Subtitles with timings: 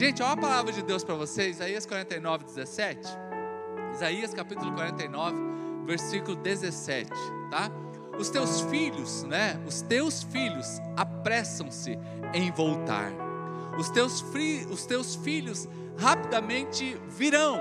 [0.00, 3.06] Gente, olha a palavra de Deus para vocês, Isaías 49, 17.
[3.92, 5.36] Isaías capítulo 49,
[5.84, 7.10] versículo 17,
[7.50, 7.70] tá?
[8.18, 9.62] Os teus filhos, né?
[9.66, 11.98] Os teus filhos apressam-se
[12.32, 13.12] em voltar.
[13.78, 17.60] Os teus, fi, os teus filhos rapidamente virão,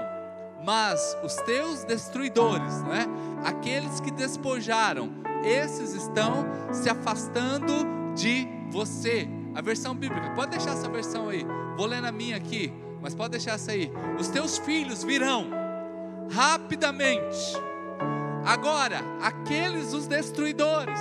[0.66, 3.06] mas os teus destruidores, né?
[3.44, 5.12] Aqueles que despojaram,
[5.44, 7.74] esses estão se afastando
[8.16, 9.28] de você.
[9.60, 11.46] A versão bíblica, pode deixar essa versão aí.
[11.76, 12.72] Vou ler na minha aqui,
[13.02, 13.92] mas pode deixar essa aí.
[14.18, 15.50] Os teus filhos virão
[16.32, 17.58] rapidamente.
[18.46, 20.98] Agora, aqueles os destruidores,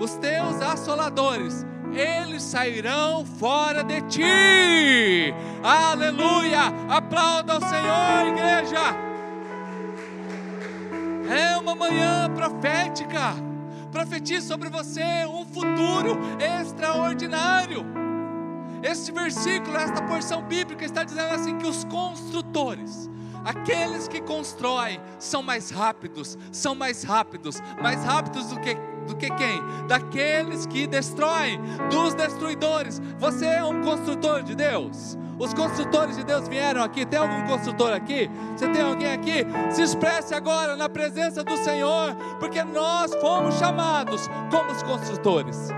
[0.00, 5.32] os teus assoladores, eles sairão fora de ti.
[5.62, 6.62] Aleluia!
[6.88, 8.96] Aplauda ao Senhor, igreja.
[11.32, 13.49] É uma manhã profética.
[13.90, 17.84] Profetize sobre você um futuro extraordinário.
[18.82, 23.10] Este versículo, esta porção bíblica está dizendo assim que os construtores,
[23.44, 28.74] aqueles que constroem, são mais rápidos, são mais rápidos, mais rápidos do que
[29.10, 29.60] do que quem?
[29.86, 33.00] Daqueles que destroem, dos destruidores.
[33.18, 35.18] Você é um construtor de Deus.
[35.38, 37.04] Os construtores de Deus vieram aqui.
[37.04, 38.30] Tem algum construtor aqui?
[38.56, 39.46] Você tem alguém aqui?
[39.70, 45.70] Se expresse agora na presença do Senhor, porque nós fomos chamados como os construtores.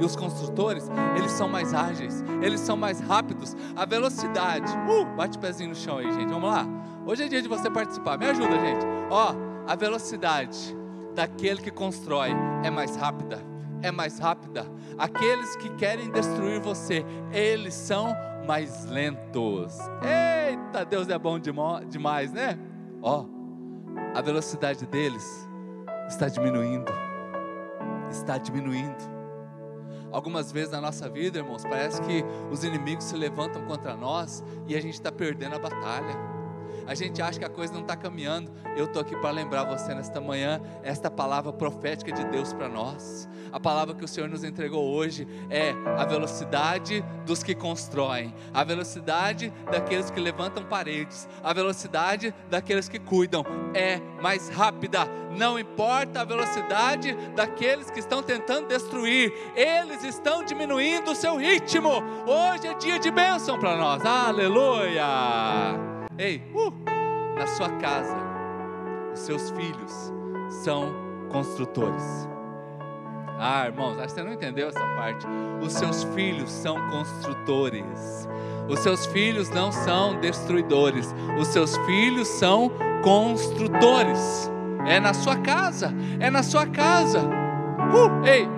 [0.00, 3.56] E os construtores, eles são mais ágeis, eles são mais rápidos.
[3.76, 6.32] A velocidade, uh, bate o pezinho no chão aí, gente.
[6.32, 6.66] Vamos lá.
[7.06, 8.18] Hoje é dia de você participar.
[8.18, 8.84] Me ajuda, gente.
[9.08, 9.32] Ó,
[9.68, 10.76] a velocidade
[11.14, 12.30] daquele que constrói
[12.64, 13.38] é mais rápida,
[13.82, 14.66] é mais rápida.
[14.96, 19.78] Aqueles que querem destruir você, eles são mais lentos.
[20.02, 22.58] Eita, Deus é bom demais, né?
[23.02, 23.26] Ó,
[24.14, 25.46] a velocidade deles
[26.08, 26.90] está diminuindo.
[28.10, 29.12] Está diminuindo.
[30.10, 34.74] Algumas vezes na nossa vida, irmãos, parece que os inimigos se levantam contra nós e
[34.74, 36.33] a gente está perdendo a batalha
[36.86, 38.52] a gente acha que a coisa não está caminhando.
[38.76, 43.28] Eu estou aqui para lembrar você nesta manhã, esta palavra profética de Deus para nós.
[43.52, 48.64] A palavra que o Senhor nos entregou hoje é a velocidade dos que constroem, a
[48.64, 55.08] velocidade daqueles que levantam paredes, a velocidade daqueles que cuidam é mais rápida.
[55.36, 61.90] Não importa a velocidade daqueles que estão tentando destruir, eles estão diminuindo o seu ritmo.
[62.26, 64.04] Hoje é dia de bênção para nós.
[64.04, 65.93] Aleluia!
[66.16, 66.72] Ei, uh,
[67.36, 68.16] na sua casa,
[69.12, 70.12] os seus filhos
[70.62, 70.94] são
[71.28, 72.28] construtores.
[73.40, 75.26] Ah, irmãos, acho que você não entendeu essa parte.
[75.60, 78.28] Os seus filhos são construtores.
[78.68, 81.12] Os seus filhos não são destruidores.
[81.36, 82.70] Os seus filhos são
[83.02, 84.48] construtores.
[84.86, 85.92] É na sua casa.
[86.20, 87.22] É na sua casa.
[87.22, 88.48] Uh, ei,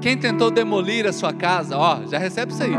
[0.00, 2.74] quem tentou demolir a sua casa, ó, já recebe isso aí.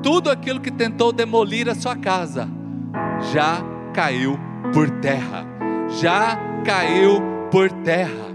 [0.00, 2.48] Tudo aquilo que tentou demolir a sua casa
[3.32, 3.62] já
[3.92, 4.38] caiu
[4.72, 5.46] por terra.
[6.00, 8.26] Já caiu por terra.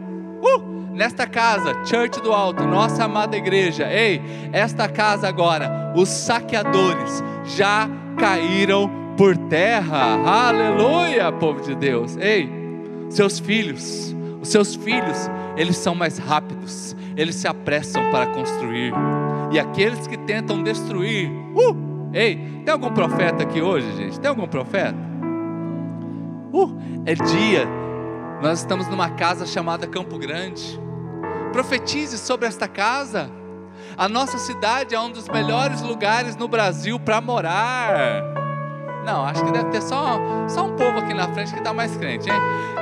[0.41, 0.71] Uh!
[0.93, 4.21] Nesta casa, Church do Alto, nossa amada igreja, ei,
[4.51, 10.19] esta casa agora, os saqueadores já caíram por terra.
[10.25, 12.17] Aleluia, povo de Deus.
[12.17, 12.49] Ei,
[13.09, 18.93] seus filhos, os seus filhos, eles são mais rápidos, eles se apressam para construir.
[19.51, 24.19] E aqueles que tentam destruir, uh, Ei, tem algum profeta aqui hoje, gente?
[24.19, 24.97] Tem algum profeta?
[26.51, 27.66] Uh, é dia.
[28.41, 30.79] Nós estamos numa casa chamada Campo Grande.
[31.53, 33.31] Profetize sobre esta casa.
[33.97, 38.23] A nossa cidade é um dos melhores lugares no Brasil para morar.
[39.05, 41.95] Não, acho que deve ter só, só um povo aqui na frente que está mais
[41.95, 42.35] crente, hein?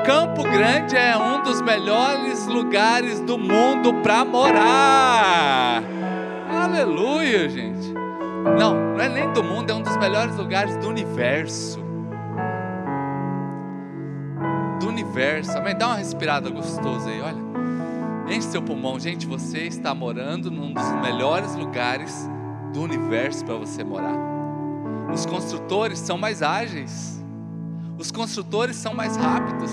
[0.06, 5.84] Campo Grande é um dos melhores lugares do mundo para morar.
[6.52, 7.94] Aleluia, gente.
[8.58, 11.80] Não, não é nem do mundo, é um dos melhores lugares do universo.
[14.80, 15.58] Do universo.
[15.58, 15.78] Amém?
[15.78, 17.50] Dá uma respirada gostosa aí, olha.
[18.30, 19.26] Enche seu pulmão, gente.
[19.26, 22.30] Você está morando num dos melhores lugares
[22.72, 24.16] do universo para você morar.
[25.14, 27.20] Os construtores são mais ágeis.
[27.98, 29.72] Os construtores são mais rápidos.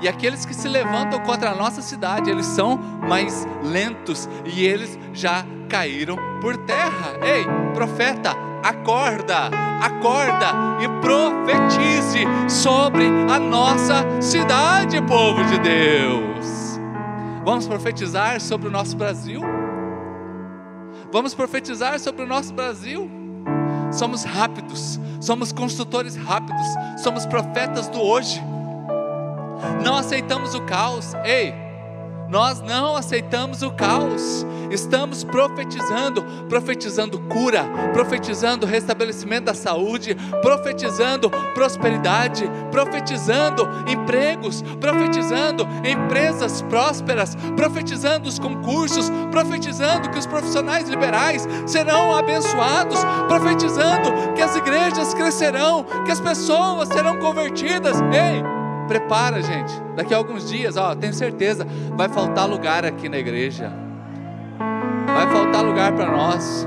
[0.00, 2.76] E aqueles que se levantam contra a nossa cidade, eles são
[3.08, 7.12] mais lentos e eles já caíram por terra.
[7.22, 9.50] Ei, profeta, acorda,
[9.82, 10.46] acorda
[10.80, 16.80] e profetize sobre a nossa cidade, povo de Deus.
[17.44, 19.42] Vamos profetizar sobre o nosso Brasil?
[21.12, 23.10] Vamos profetizar sobre o nosso Brasil?
[23.92, 28.42] Somos rápidos, somos construtores rápidos, somos profetas do hoje.
[29.84, 31.12] Não aceitamos o caos.
[31.24, 31.54] Ei,
[32.28, 34.46] Nós não aceitamos o caos.
[34.70, 47.36] Estamos profetizando, profetizando cura, profetizando restabelecimento da saúde, profetizando prosperidade, profetizando empregos, profetizando empresas prósperas,
[47.56, 55.84] profetizando os concursos, profetizando que os profissionais liberais serão abençoados, profetizando que as igrejas crescerão,
[56.04, 58.00] que as pessoas serão convertidas.
[58.00, 58.42] Ei,
[58.88, 59.72] Prepara, gente.
[59.96, 61.66] Daqui a alguns dias, ó, tenho certeza,
[61.96, 63.72] vai faltar lugar aqui na igreja.
[65.06, 66.66] Vai faltar lugar para nós.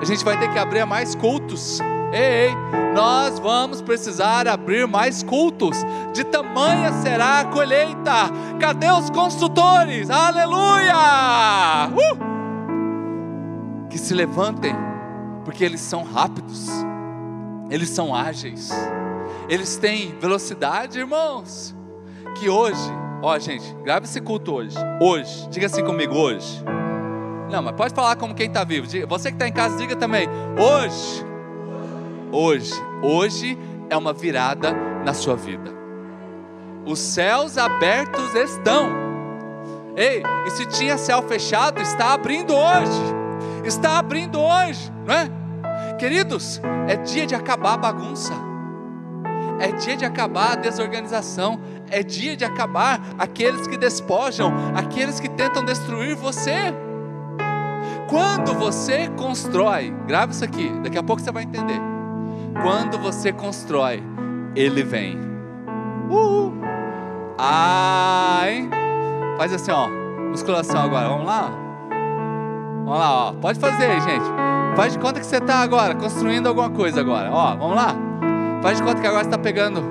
[0.00, 1.80] A gente vai ter que abrir mais cultos.
[2.12, 2.54] Ei, ei,
[2.94, 5.76] nós vamos precisar abrir mais cultos.
[6.14, 8.30] De tamanha será a colheita.
[8.60, 10.08] Cadê os construtores?
[10.10, 11.88] Aleluia!
[11.92, 12.28] Uh!
[13.90, 14.74] Que se levantem,
[15.44, 16.68] porque eles são rápidos,
[17.70, 18.70] eles são ágeis
[19.48, 21.74] eles têm velocidade, irmãos.
[22.38, 22.90] Que hoje,
[23.22, 24.76] ó gente, grave esse culto hoje.
[25.00, 26.62] Hoje, diga assim comigo, hoje.
[27.50, 28.86] Não, mas pode falar como quem está vivo.
[29.08, 30.28] Você que está em casa, diga também.
[30.58, 31.24] Hoje,
[32.30, 33.58] hoje, hoje
[33.88, 34.72] é uma virada
[35.04, 35.72] na sua vida.
[36.84, 38.90] Os céus abertos estão.
[39.96, 43.18] Ei, e se tinha céu fechado, está abrindo hoje.
[43.64, 45.28] Está abrindo hoje, não é?
[45.98, 48.47] Queridos, é dia de acabar a bagunça.
[49.60, 51.60] É dia de acabar a desorganização.
[51.90, 56.74] É dia de acabar aqueles que despojam, aqueles que tentam destruir você.
[58.08, 61.80] Quando você constrói, grave isso aqui, daqui a pouco você vai entender.
[62.62, 64.02] Quando você constrói,
[64.54, 65.18] ele vem.
[66.10, 66.54] Uhul.
[67.38, 68.68] Ai.
[69.36, 69.88] Faz assim, ó.
[70.30, 71.08] Musculação agora.
[71.08, 71.50] Vamos lá?
[72.84, 73.32] Vamos lá, ó.
[73.34, 74.24] Pode fazer, gente.
[74.74, 77.30] Faz de conta que você está agora construindo alguma coisa agora.
[77.30, 78.07] Ó, vamos lá?
[78.62, 79.82] Faz de conta que agora você está pegando.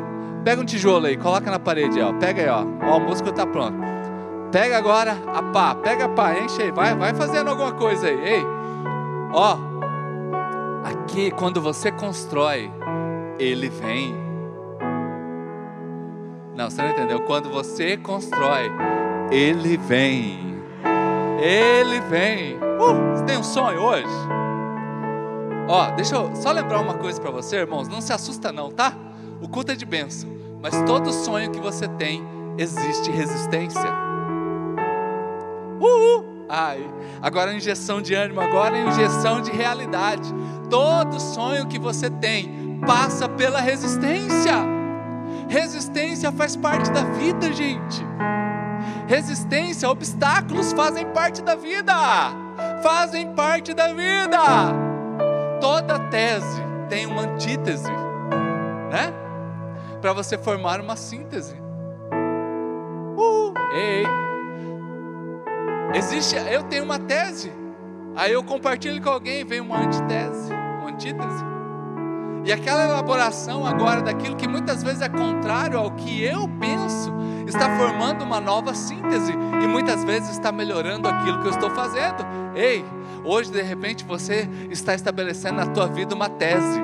[0.44, 2.14] Pega um tijolo aí, coloca na parede, ó.
[2.14, 2.64] Pega aí, ó.
[2.86, 3.78] Ó, o músculo está pronto.
[4.52, 8.18] Pega agora a pá, pega a pá, enche aí, vai, vai fazendo alguma coisa aí.
[8.18, 8.44] Ei,
[9.34, 9.58] ó.
[10.84, 12.72] Aqui, quando você constrói,
[13.38, 14.16] ele vem.
[16.56, 17.20] Não, você não entendeu?
[17.22, 18.72] Quando você constrói,
[19.32, 20.58] ele vem.
[21.40, 22.56] Ele vem.
[22.56, 24.37] Uh, você tem um sonho hoje?
[25.68, 27.90] Ó, deixa eu só lembrar uma coisa para você, irmãos.
[27.90, 28.94] Não se assusta não, tá?
[29.42, 30.30] O culto é de bênção.
[30.62, 32.26] Mas todo sonho que você tem,
[32.58, 33.90] existe resistência.
[35.80, 36.46] Uhul!
[36.50, 36.90] Ai,
[37.22, 40.34] agora injeção de ânimo, agora injeção de realidade.
[40.70, 44.54] Todo sonho que você tem passa pela resistência.
[45.50, 48.06] Resistência faz parte da vida, gente.
[49.06, 51.94] Resistência, obstáculos fazem parte da vida.
[52.82, 54.87] Fazem parte da vida
[55.60, 57.92] toda tese tem uma antítese,
[58.92, 59.14] né?
[60.02, 61.56] Para você formar uma síntese.
[63.18, 64.04] Uh, ei,
[65.96, 67.52] existe, eu tenho uma tese,
[68.16, 71.44] aí eu compartilho com alguém, vem uma antítese, uma antítese.
[72.46, 77.14] E aquela elaboração agora daquilo que muitas vezes é contrário ao que eu penso,
[77.48, 82.26] está formando uma nova síntese e muitas vezes está melhorando aquilo que eu estou fazendo.
[82.56, 82.86] Ei,
[83.30, 86.80] Hoje, de repente, você está estabelecendo na tua vida uma tese,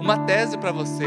[0.00, 1.06] uma tese para você.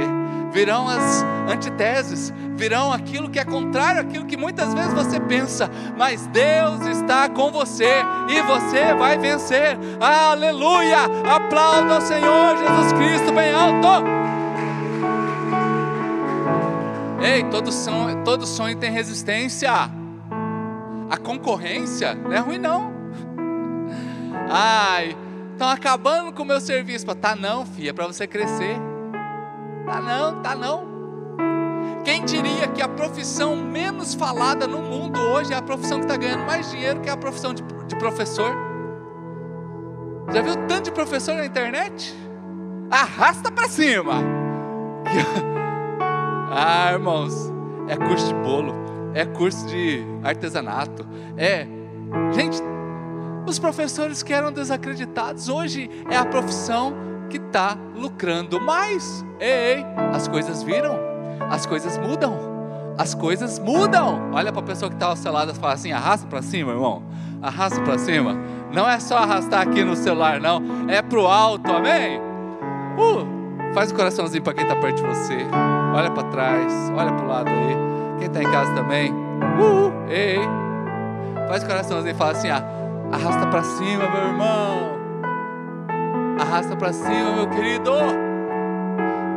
[0.49, 6.25] Virão as antiteses, virão aquilo que é contrário àquilo que muitas vezes você pensa, mas
[6.27, 9.77] Deus está com você e você vai vencer.
[9.99, 10.99] Aleluia!
[11.29, 14.05] Aplauda ao Senhor Jesus Cristo bem alto.
[17.23, 19.71] Ei, todo sonho, todo sonho tem resistência.
[21.09, 22.91] A concorrência não é ruim não.
[24.49, 25.15] Ai,
[25.51, 27.05] estão acabando com o meu serviço.
[27.15, 28.75] Tá não, filha, é para você crescer.
[29.85, 30.89] Tá não, tá não.
[32.03, 36.17] Quem diria que a profissão menos falada no mundo hoje é a profissão que está
[36.17, 38.51] ganhando mais dinheiro que a profissão de, de professor?
[40.33, 42.15] Já viu tanto de professor na internet?
[42.89, 44.15] Arrasta para cima.
[46.53, 47.51] ah, irmãos,
[47.87, 48.73] é curso de bolo,
[49.13, 51.05] é curso de artesanato,
[51.37, 51.65] é.
[52.33, 52.61] Gente,
[53.47, 56.93] os professores que eram desacreditados, hoje é a profissão
[57.29, 59.25] que está lucrando mais.
[59.39, 60.99] Ei, ei, as coisas viram,
[61.49, 62.37] as coisas mudam,
[62.97, 64.31] as coisas mudam.
[64.33, 66.71] Olha para a pessoa que está ao seu lado e fala assim: arrasta para cima,
[66.71, 67.03] irmão,
[67.41, 68.35] arrasta para cima.
[68.73, 72.19] Não é só arrastar aqui no celular, não, é pro alto, amém?
[72.97, 75.37] Uh, faz o um coraçãozinho para quem está perto de você,
[75.93, 77.77] olha para trás, olha para o lado aí.
[78.19, 80.39] Quem está em casa também, uh, ei,
[81.47, 82.63] faz o coraçãozinho e fala assim: ah,
[83.11, 84.91] Arrasta para cima, meu irmão.
[86.39, 87.91] Arrasta para cima, meu querido.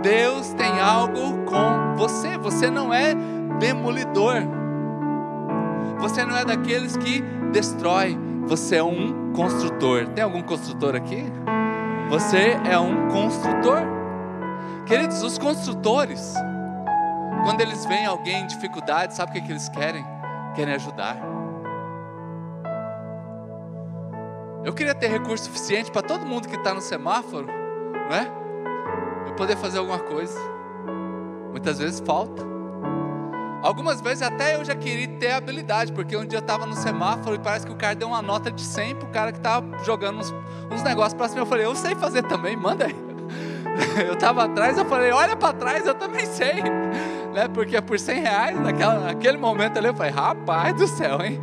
[0.00, 2.38] Deus tem algo com você.
[2.38, 3.14] Você não é
[3.58, 4.36] demolidor.
[5.98, 7.20] Você não é daqueles que
[7.50, 10.06] destrói, você é um construtor.
[10.08, 11.24] Tem algum construtor aqui?
[12.10, 14.03] Você é um construtor.
[14.86, 16.34] Queridos, os construtores,
[17.42, 20.04] quando eles veem alguém em dificuldade, sabe o que, que eles querem?
[20.54, 21.16] Querem ajudar.
[24.62, 28.30] Eu queria ter recurso suficiente para todo mundo que está no semáforo, não é?
[29.26, 30.38] Eu poder fazer alguma coisa.
[31.50, 32.42] Muitas vezes falta.
[33.62, 37.36] Algumas vezes até eu já queria ter habilidade, porque um dia eu estava no semáforo
[37.36, 39.82] e parece que o cara deu uma nota de 100 para o cara que estava
[39.82, 40.34] jogando uns,
[40.70, 41.40] uns negócios para cima.
[41.40, 43.13] Eu falei, eu sei fazer também, manda aí.
[44.06, 46.62] Eu estava atrás, eu falei, olha para trás, eu também sei.
[47.34, 47.48] Né?
[47.48, 51.40] Porque por 100 reais, naquela, naquele momento ali, eu falei, rapaz do céu, hein?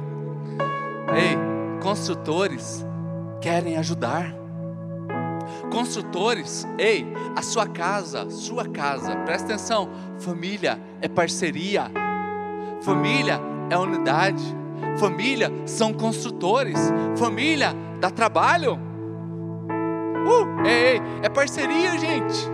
[1.14, 1.38] Ei,
[1.82, 2.86] construtores
[3.42, 4.34] querem ajudar.
[5.70, 11.92] Construtores, ei, a sua casa, sua casa, presta atenção, família é parceria,
[12.82, 14.44] família é unidade,
[14.98, 16.80] família são construtores,
[17.18, 18.91] família dá trabalho.
[20.26, 22.50] Uh, ei, ei, é parceria, gente.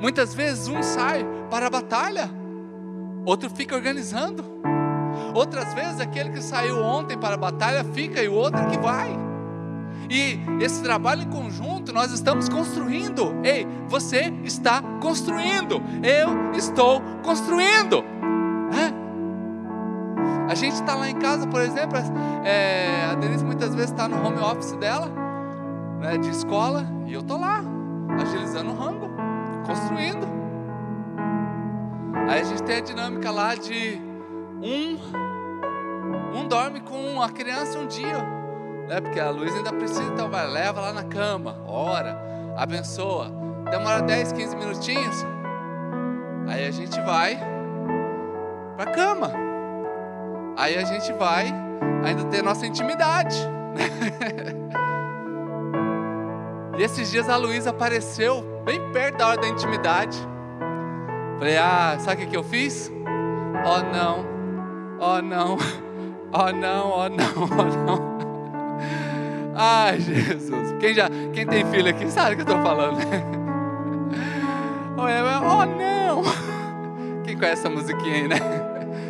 [0.00, 2.30] Muitas vezes um sai para a batalha,
[3.24, 4.44] outro fica organizando.
[5.34, 8.78] Outras vezes aquele que saiu ontem para a batalha fica e o outro é que
[8.78, 9.10] vai.
[10.08, 13.34] E esse trabalho em conjunto nós estamos construindo.
[13.44, 15.80] Ei, você está construindo.
[16.02, 18.04] Eu estou construindo.
[18.72, 19.00] É.
[20.50, 21.96] A gente está lá em casa, por exemplo,
[22.44, 25.08] é, a Denise muitas vezes está no home office dela,
[26.00, 27.62] né, de escola, e eu estou lá,
[28.20, 29.10] agilizando o rango,
[29.66, 30.26] construindo.
[32.28, 34.00] Aí a gente tem a dinâmica lá de
[34.62, 34.98] um,
[36.34, 38.18] um dorme com a criança um dia,
[38.88, 39.00] né?
[39.00, 42.18] Porque a Luísa ainda precisa, então vai, leva lá na cama, ora,
[42.56, 43.30] abençoa.
[43.70, 45.24] Demora 10, 15 minutinhos.
[46.48, 47.38] Aí a gente vai
[48.76, 49.32] para a cama.
[50.56, 51.52] Aí a gente vai
[52.04, 53.36] ainda ter nossa intimidade.
[56.80, 60.16] e esses dias a Luísa apareceu bem perto da hora da intimidade.
[61.38, 62.90] Falei, ah, sabe o que, eu fiz?
[63.66, 64.24] Oh não,
[64.98, 65.58] oh não,
[66.32, 68.00] oh não, oh não, oh não.
[69.54, 70.74] Ai, Jesus.
[70.80, 72.96] Quem, já, quem tem filho aqui sabe o que eu estou falando.
[74.96, 76.22] oh, não.
[77.24, 78.38] Quem conhece essa musiquinha aí, né?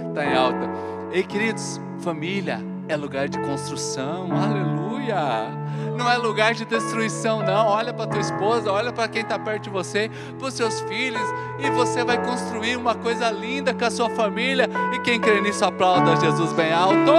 [0.08, 0.68] Está em alta.
[1.12, 4.28] Ei, queridos, família é lugar de construção.
[4.32, 5.48] Aleluia.
[5.96, 7.68] Não é lugar de destruição, não.
[7.68, 11.22] Olha para tua esposa, olha para quem está perto de você, para os seus filhos,
[11.60, 14.68] e você vai construir uma coisa linda com a sua família.
[14.92, 17.12] E quem crê nisso, aplauda Jesus bem alto.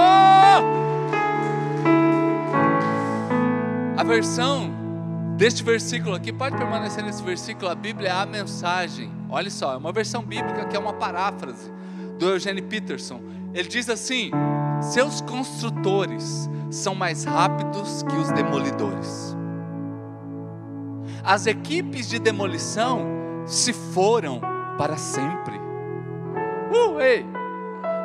[3.96, 4.70] A versão
[5.36, 9.10] deste versículo aqui, pode permanecer nesse versículo, a Bíblia é a mensagem.
[9.30, 11.72] Olha só, é uma versão bíblica que é uma paráfrase
[12.18, 13.20] do Eugene Peterson.
[13.54, 14.30] Ele diz assim:
[14.82, 19.36] Seus construtores são mais rápidos que os demolidores.
[21.22, 23.06] As equipes de demolição
[23.46, 24.40] se foram
[24.76, 25.56] para sempre.
[25.56, 27.24] Uh, ei!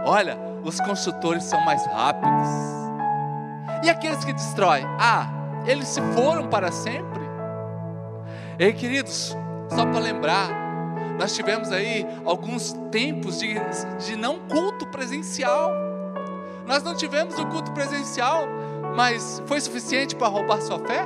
[0.06, 2.48] Olha, os construtores são mais rápidos.
[3.84, 4.86] E aqueles que destroem?
[5.00, 5.30] Ah,
[5.66, 7.22] eles se foram para sempre.
[8.60, 9.36] Ei, queridos,
[9.70, 10.50] só para lembrar,
[11.20, 13.56] nós tivemos aí alguns tempos de,
[14.06, 15.87] de não culto presencial.
[16.68, 18.46] Nós não tivemos o culto presencial,
[18.94, 21.06] mas foi suficiente para roubar sua fé?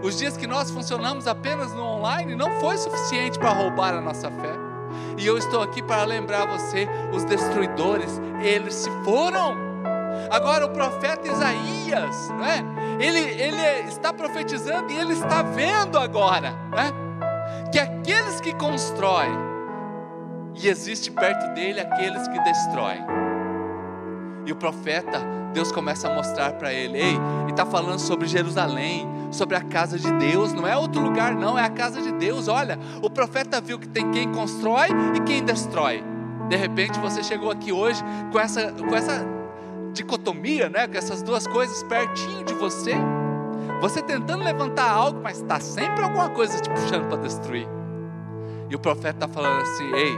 [0.00, 4.30] Os dias que nós funcionamos apenas no online não foi suficiente para roubar a nossa
[4.30, 4.52] fé.
[5.18, 9.56] E eu estou aqui para lembrar você: os destruidores, eles se foram.
[10.30, 12.64] Agora o profeta Isaías, né?
[13.00, 16.92] ele, ele está profetizando e ele está vendo agora, né?
[17.72, 19.36] Que aqueles que constroem,
[20.54, 23.25] e existe perto dele aqueles que destroem.
[24.46, 25.20] E o profeta,
[25.52, 29.98] Deus começa a mostrar para ele: ei, ele está falando sobre Jerusalém, sobre a casa
[29.98, 32.46] de Deus, não é outro lugar, não, é a casa de Deus.
[32.48, 36.02] Olha, o profeta viu que tem quem constrói e quem destrói.
[36.48, 38.00] De repente você chegou aqui hoje
[38.30, 39.26] com essa, com essa
[39.92, 40.86] dicotomia, né?
[40.86, 42.94] Com essas duas coisas pertinho de você.
[43.80, 47.66] Você tentando levantar algo, mas está sempre alguma coisa te puxando para destruir.
[48.70, 50.16] E o profeta está falando assim: ei,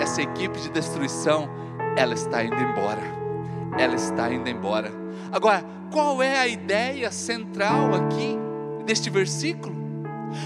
[0.00, 1.48] essa equipe de destruição,
[1.96, 3.19] ela está indo embora.
[3.80, 4.92] Ela está indo embora.
[5.32, 8.36] Agora, qual é a ideia central aqui
[8.84, 9.74] deste versículo?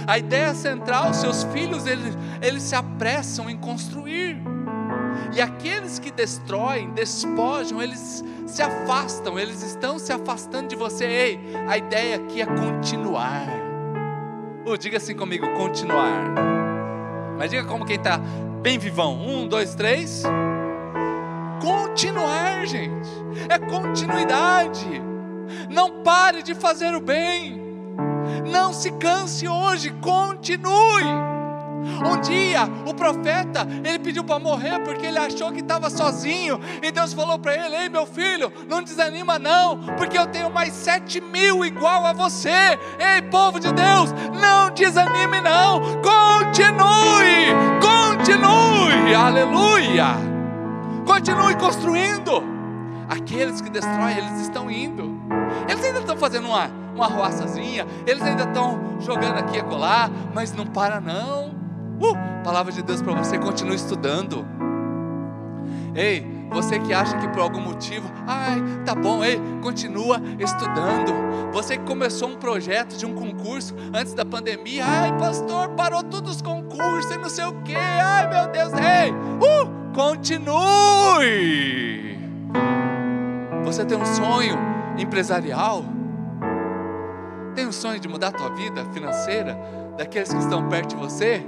[0.07, 4.41] A ideia central, seus filhos, eles, eles se apressam em construir.
[5.35, 11.05] E aqueles que destroem, despojam, eles se afastam, eles estão se afastando de você.
[11.05, 13.49] Ei, a ideia aqui é continuar.
[14.65, 16.33] Uh, diga assim comigo: continuar.
[17.37, 18.21] Mas diga como quem está
[18.63, 19.21] bem vivão.
[19.21, 20.23] Um, dois, três.
[21.61, 23.09] Continuar gente.
[23.49, 25.03] É continuidade.
[25.71, 27.63] Não pare de fazer o bem.
[28.51, 31.35] Não se canse hoje, continue.
[32.05, 36.59] Um dia o profeta, ele pediu para morrer porque ele achou que estava sozinho.
[36.83, 40.73] E Deus falou para ele: Ei, meu filho, não desanima não, porque eu tenho mais
[40.73, 42.79] sete mil igual a você.
[42.99, 50.34] Ei, povo de Deus, não desanime não, continue, continue, aleluia.
[51.07, 52.43] Continue construindo.
[53.09, 55.21] Aqueles que destroem, eles estão indo.
[55.69, 60.53] Eles ainda estão fazendo uma, uma roçazinha, eles ainda estão jogando aqui e colar, mas
[60.53, 61.49] não para não.
[62.01, 64.47] Uh, palavra de Deus para você, continue estudando.
[65.95, 71.13] Ei, você que acha que por algum motivo, ai, tá bom, ei, continua estudando.
[71.53, 76.37] Você que começou um projeto de um concurso antes da pandemia, ai, pastor, parou todos
[76.37, 80.55] os concursos e não sei o que, ai, meu Deus, ei, uh, continue.
[83.65, 84.59] Você tem um sonho
[84.99, 85.85] empresarial?
[87.55, 89.57] Tem um sonho de mudar a tua vida financeira?
[89.97, 91.43] Daqueles que estão perto de você?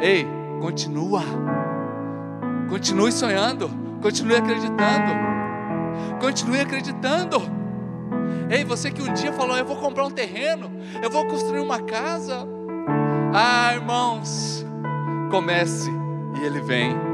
[0.00, 0.24] Ei,
[0.60, 1.22] continua.
[2.70, 3.68] Continue sonhando.
[4.00, 5.12] Continue acreditando.
[6.20, 7.42] Continue acreditando.
[8.48, 10.70] Ei, você que um dia falou: Eu vou comprar um terreno,
[11.02, 12.46] eu vou construir uma casa.
[13.34, 14.64] Ah, irmãos,
[15.30, 15.90] comece
[16.40, 17.07] e ele vem.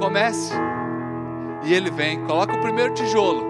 [0.00, 0.54] Comece
[1.62, 2.24] e ele vem.
[2.24, 3.46] Coloca o primeiro tijolo.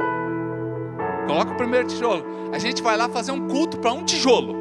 [1.27, 2.25] Coloca o primeiro tijolo.
[2.53, 4.57] A gente vai lá fazer um culto para um tijolo.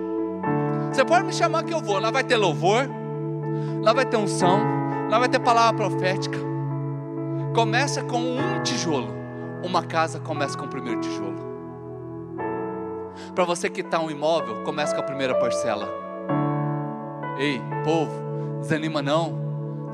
[0.91, 1.99] Você pode me chamar que eu vou.
[1.99, 2.87] Lá vai ter louvor,
[3.81, 4.59] lá vai ter unção,
[5.09, 6.37] lá vai ter palavra profética.
[7.55, 9.09] Começa com um tijolo.
[9.63, 11.49] Uma casa começa com o primeiro tijolo.
[13.33, 15.89] Para você que está um imóvel, começa com a primeira parcela.
[17.37, 19.31] Ei, povo, desanima não,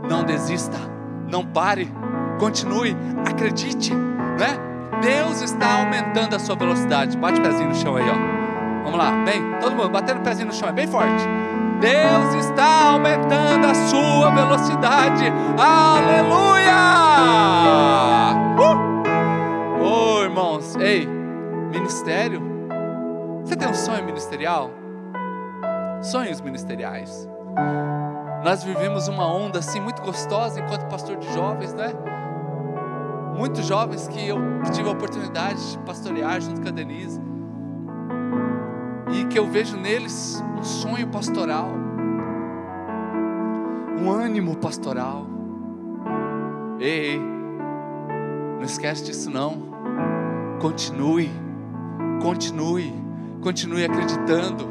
[0.10, 0.78] não desista,
[1.28, 1.92] não pare,
[2.40, 4.58] continue, acredite, né?
[5.02, 7.18] Deus está aumentando a sua velocidade.
[7.18, 8.84] Bate o pezinho no chão aí, ó.
[8.84, 11.24] Vamos lá, bem, todo mundo batendo o pezinho no chão, é bem forte.
[11.80, 15.26] Deus está aumentando a sua velocidade.
[15.60, 16.76] Aleluia!
[18.58, 19.84] Uh!
[19.84, 21.08] Oh, irmãos, ei,
[21.72, 22.42] ministério.
[23.44, 24.72] Você tem um sonho ministerial?
[26.02, 27.28] Sonhos ministeriais.
[28.46, 31.92] Nós vivemos uma onda assim muito gostosa enquanto pastor de jovens, né?
[33.36, 34.38] Muitos jovens que eu
[34.72, 37.20] tive a oportunidade de pastorear junto com a Denise
[39.12, 41.72] e que eu vejo neles um sonho pastoral,
[44.00, 45.26] um ânimo pastoral.
[46.80, 49.58] Ei, ei, não esquece disso não.
[50.62, 51.32] Continue,
[52.22, 52.94] continue,
[53.42, 54.70] continue acreditando,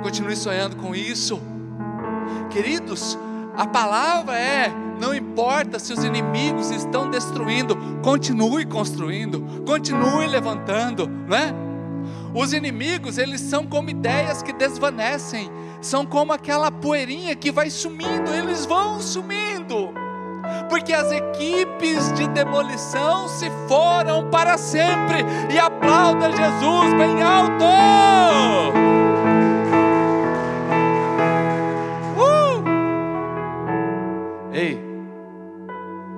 [0.00, 1.50] continue sonhando com isso.
[2.50, 3.18] Queridos,
[3.56, 11.36] a palavra é: não importa se os inimigos estão destruindo, continue construindo, continue levantando, não
[11.36, 11.54] é?
[12.34, 18.32] Os inimigos, eles são como ideias que desvanecem, são como aquela poeirinha que vai sumindo,
[18.32, 19.92] eles vão sumindo,
[20.70, 25.18] porque as equipes de demolição se foram para sempre,
[25.52, 29.01] e aplauda Jesus bem alto.
[34.52, 34.78] Ei,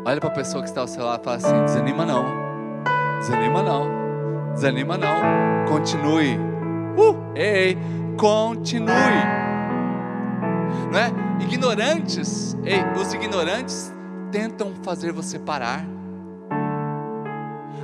[0.05, 2.25] olha para a pessoa que está ao seu lado e fala assim: desanima não,
[3.21, 4.05] desanima não.
[4.55, 5.67] Desanima não.
[5.69, 6.39] Continue.
[6.97, 7.77] Uh, ei,
[8.17, 8.89] continue.
[10.91, 11.13] Não é?
[11.41, 13.93] Ignorantes, ei, os ignorantes
[14.31, 15.85] tentam fazer você parar.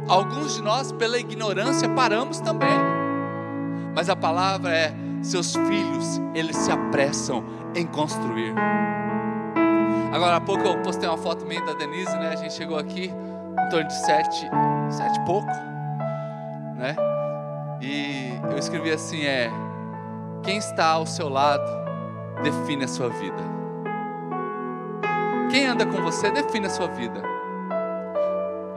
[0.08, 2.78] Alguns de nós, pela ignorância, paramos também.
[3.94, 8.54] Mas a palavra é: seus filhos, eles se apressam em construir.
[10.12, 12.30] Agora há pouco eu postei uma foto minha da Denise, né?
[12.32, 14.48] A gente chegou aqui em torno de sete,
[14.90, 15.70] sete e pouco
[16.80, 16.96] né?
[17.80, 19.50] E eu escrevi assim: é
[20.42, 21.70] quem está ao seu lado
[22.42, 23.50] define a sua vida.
[25.50, 27.22] Quem anda com você define a sua vida.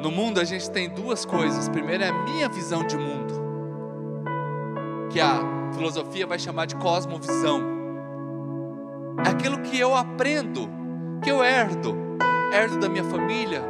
[0.02, 1.70] No mundo a gente tem duas coisas.
[1.70, 3.34] Primeiro é a minha visão de mundo,
[5.10, 5.40] que a
[5.74, 7.62] filosofia vai chamar de cosmovisão.
[9.26, 10.68] Aquilo que eu aprendo,
[11.24, 11.96] que eu herdo,
[12.52, 13.64] herdo da minha família,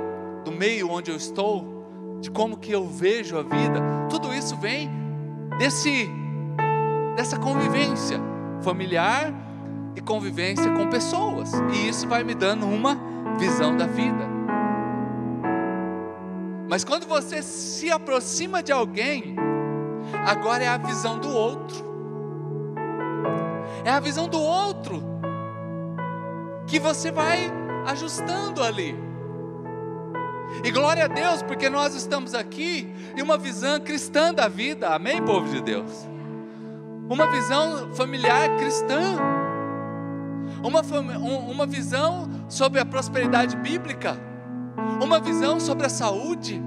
[0.43, 4.89] do meio onde eu estou, de como que eu vejo a vida, tudo isso vem
[5.59, 6.09] desse
[7.15, 8.19] dessa convivência
[8.63, 9.31] familiar
[9.95, 11.51] e convivência com pessoas.
[11.71, 12.97] E isso vai me dando uma
[13.37, 14.33] visão da vida.
[16.67, 19.35] Mas quando você se aproxima de alguém,
[20.25, 21.93] agora é a visão do outro.
[23.85, 25.03] É a visão do outro
[26.73, 27.51] que você vai
[27.85, 28.97] ajustando ali.
[30.63, 35.21] E glória a Deus, porque nós estamos aqui em uma visão cristã da vida, amém,
[35.21, 36.09] povo de Deus?
[37.07, 39.19] Uma visão familiar cristã,
[40.63, 40.81] uma,
[41.51, 44.17] uma visão sobre a prosperidade bíblica,
[44.99, 46.59] uma visão sobre a saúde.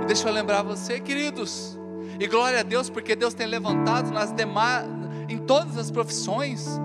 [0.00, 1.76] E deixa eu lembrar você, queridos,
[2.20, 4.86] e glória a Deus, porque Deus tem levantado nas demais,
[5.28, 6.80] em todas as profissões,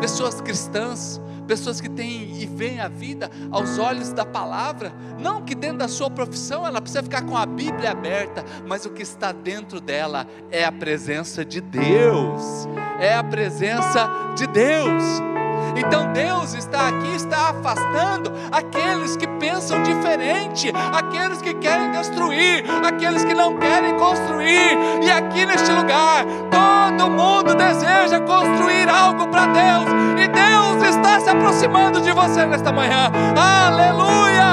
[0.00, 5.54] pessoas cristãs, pessoas que têm e veem a vida aos olhos da palavra, não que
[5.54, 9.32] dentro da sua profissão ela precisa ficar com a Bíblia aberta, mas o que está
[9.32, 12.66] dentro dela é a presença de Deus,
[12.98, 15.35] é a presença de Deus.
[15.76, 23.24] Então Deus está aqui, está afastando aqueles que pensam diferente, aqueles que querem destruir, aqueles
[23.24, 24.78] que não querem construir.
[25.02, 29.88] E aqui neste lugar, todo mundo deseja construir algo para Deus,
[30.18, 33.10] e Deus está se aproximando de você nesta manhã.
[33.36, 34.46] Aleluia!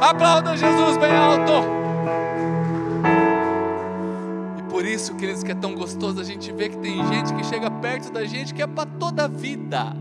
[0.00, 1.77] Aplauda Jesus bem alto.
[4.78, 7.68] Por isso, queridos, que é tão gostoso a gente ver que tem gente que chega
[7.68, 9.92] perto da gente que é para toda a vida.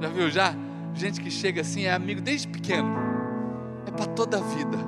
[0.00, 0.54] Já viu já?
[0.94, 2.88] Gente que chega assim, é amigo desde pequeno.
[3.86, 4.78] É para toda a vida.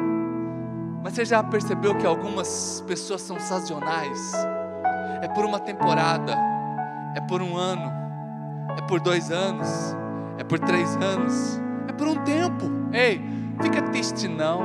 [1.05, 4.33] Mas você já percebeu que algumas pessoas são sazonais?
[5.21, 6.35] É por uma temporada,
[7.15, 7.93] é por um ano,
[8.79, 9.69] é por dois anos,
[10.39, 12.65] é por três anos, é por um tempo.
[12.95, 13.21] Ei,
[13.61, 14.63] fica triste não.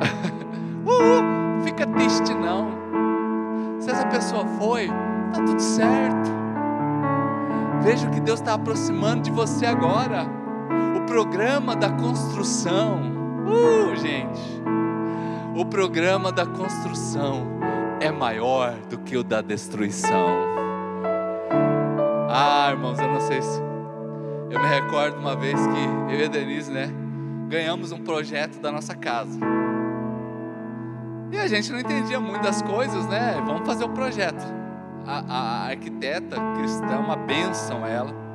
[0.88, 1.37] uh!
[1.62, 2.68] Fica triste não.
[3.80, 6.30] Se essa pessoa foi, está tudo certo.
[7.82, 10.26] Veja o que Deus está aproximando de você agora.
[10.96, 13.00] O programa da construção.
[13.46, 14.40] Uh, gente.
[15.56, 17.46] O programa da construção
[18.00, 20.58] é maior do que o da destruição.
[22.30, 23.60] Ah, irmãos, eu não sei se.
[24.50, 26.88] Eu me recordo uma vez que eu e a Denise, né?
[27.48, 29.38] Ganhamos um projeto da nossa casa.
[31.30, 33.40] E a gente não entendia muito das coisas, né?
[33.44, 34.42] Vamos fazer o projeto.
[35.06, 38.28] A, a arquiteta cristã, uma bênção ela.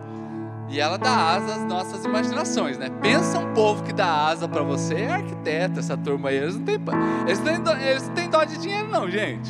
[0.70, 2.90] E ela dá asa às nossas imaginações, né?
[3.02, 6.38] Pensa um povo que dá asa para você, é arquiteta, essa turma aí.
[6.38, 6.80] Eles não têm,
[7.28, 9.50] eles não têm, dó, eles não têm dó de dinheiro, não, gente.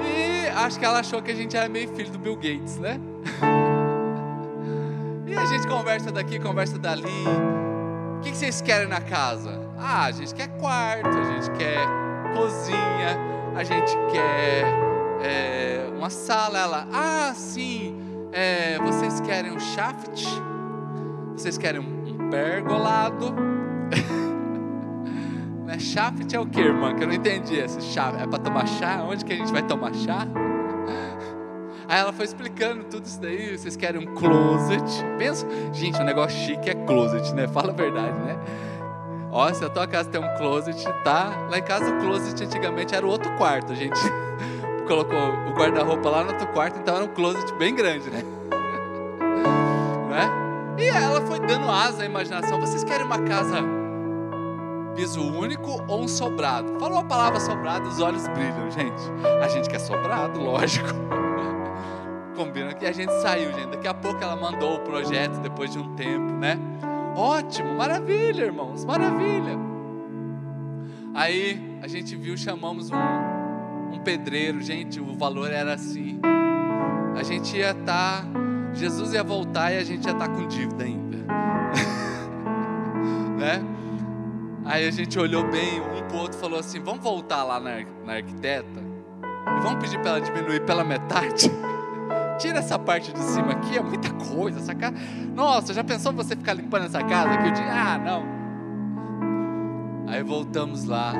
[0.00, 3.00] E acho que ela achou que a gente era meio filho do Bill Gates, né?
[5.26, 7.24] e a gente conversa daqui, conversa dali.
[8.18, 9.67] O que vocês querem na casa?
[9.80, 11.78] Ah, a gente quer quarto, a gente quer
[12.34, 13.16] cozinha,
[13.54, 14.64] a gente quer
[15.22, 16.58] é, uma sala.
[16.58, 17.96] Ela, ah, sim,
[18.32, 20.24] é, vocês querem um shaft?
[21.32, 23.32] Vocês querem um pergolado?
[25.64, 25.78] né?
[25.78, 26.96] Shaft é o que, irmã?
[26.96, 28.20] Que eu não entendi esse shaft.
[28.20, 29.04] É para tomar chá?
[29.08, 30.26] Onde que a gente vai tomar chá?
[31.88, 33.56] Aí ela foi explicando tudo isso daí.
[33.56, 34.82] Vocês querem um closet?
[35.16, 37.46] Pensa, gente, um negócio chique é closet, né?
[37.46, 38.36] Fala a verdade, né?
[39.30, 41.30] Ó, se a tua casa tem um closet, tá?
[41.50, 43.72] Lá em casa o closet antigamente era o outro quarto.
[43.72, 43.98] A gente
[44.88, 48.22] colocou o guarda-roupa lá no outro quarto, então era um closet bem grande, né?
[50.08, 50.82] Não é?
[50.82, 52.58] E ela foi dando asa à imaginação.
[52.58, 53.58] Vocês querem uma casa
[54.94, 56.78] piso único ou um sobrado?
[56.80, 59.02] Falou a palavra sobrado, os olhos brilham, gente.
[59.42, 60.88] A gente quer sobrado, lógico.
[62.34, 63.68] Combina que a gente saiu, gente.
[63.68, 66.58] Daqui a pouco ela mandou o projeto depois de um tempo, né?
[67.18, 69.58] Ótimo, maravilha, irmãos, maravilha.
[71.12, 76.20] Aí a gente viu, chamamos um, um pedreiro, gente, o valor era assim.
[77.16, 78.24] A gente ia estar, tá,
[78.72, 81.16] Jesus ia voltar e a gente ia estar tá com dívida ainda.
[83.36, 83.64] né?
[84.64, 88.12] Aí a gente olhou bem, um pro outro falou assim: vamos voltar lá na, na
[88.12, 88.80] arquiteta
[89.56, 91.50] e vamos pedir para ela diminuir pela metade.
[92.38, 94.60] Tira essa parte de cima aqui, é muita coisa.
[94.60, 94.94] Essa casa...
[95.34, 97.48] Nossa, já pensou você ficar limpando essa casa aqui?
[97.48, 98.38] Eu digo, ah, não.
[100.08, 101.12] Aí voltamos lá.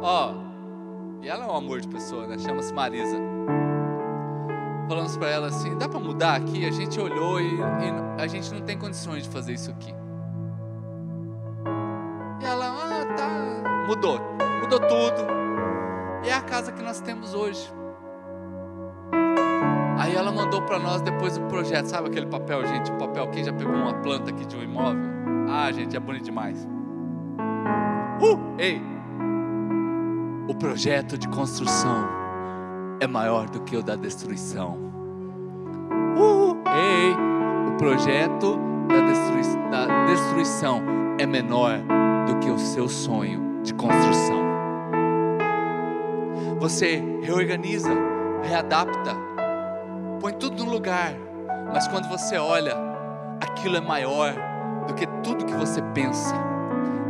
[0.00, 2.38] Ó, oh, e ela é um amor de pessoa, né?
[2.38, 3.18] Chama-se Marisa.
[4.88, 6.66] Falamos para ela assim: dá para mudar aqui?
[6.66, 9.94] A gente olhou e, e, a gente não tem condições de fazer isso aqui.
[12.40, 13.86] E ela, ah, tá.
[13.86, 14.20] Mudou.
[14.60, 15.26] Mudou tudo.
[16.24, 17.72] E é a casa que nós temos hoje.
[20.32, 22.90] Ela mandou para nós depois o projeto, sabe aquele papel, gente?
[22.90, 25.02] O papel, quem já pegou uma planta aqui de um imóvel?
[25.50, 26.66] Ah, gente, é bonito demais.
[28.18, 28.80] Uh, ei!
[30.48, 32.08] O projeto de construção
[32.98, 34.78] é maior do que o da destruição.
[36.16, 37.14] Uh, ei!
[37.68, 40.82] O projeto da, destrui da destruição
[41.18, 41.78] é menor
[42.26, 44.40] do que o seu sonho de construção.
[46.58, 47.92] Você reorganiza,
[48.42, 49.14] readapta,
[50.72, 51.14] lugar,
[51.72, 52.74] mas quando você olha
[53.40, 54.34] aquilo é maior
[54.86, 56.34] do que tudo que você pensa.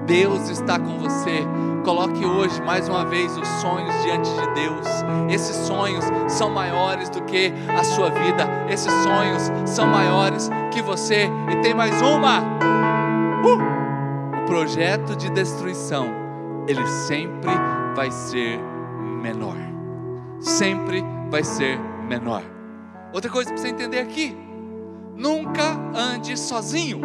[0.05, 1.47] Deus está com você.
[1.85, 4.87] Coloque hoje mais uma vez os sonhos diante de Deus.
[5.31, 8.45] Esses sonhos são maiores do que a sua vida.
[8.69, 11.29] Esses sonhos são maiores que você.
[11.51, 12.41] E tem mais uma.
[13.45, 14.43] Uh!
[14.43, 16.07] O projeto de destruição,
[16.67, 17.51] ele sempre
[17.95, 18.59] vai ser
[19.23, 19.57] menor.
[20.41, 22.43] Sempre vai ser menor.
[23.13, 24.37] Outra coisa para você entender aqui:
[25.15, 25.63] nunca
[25.95, 27.01] ande sozinho.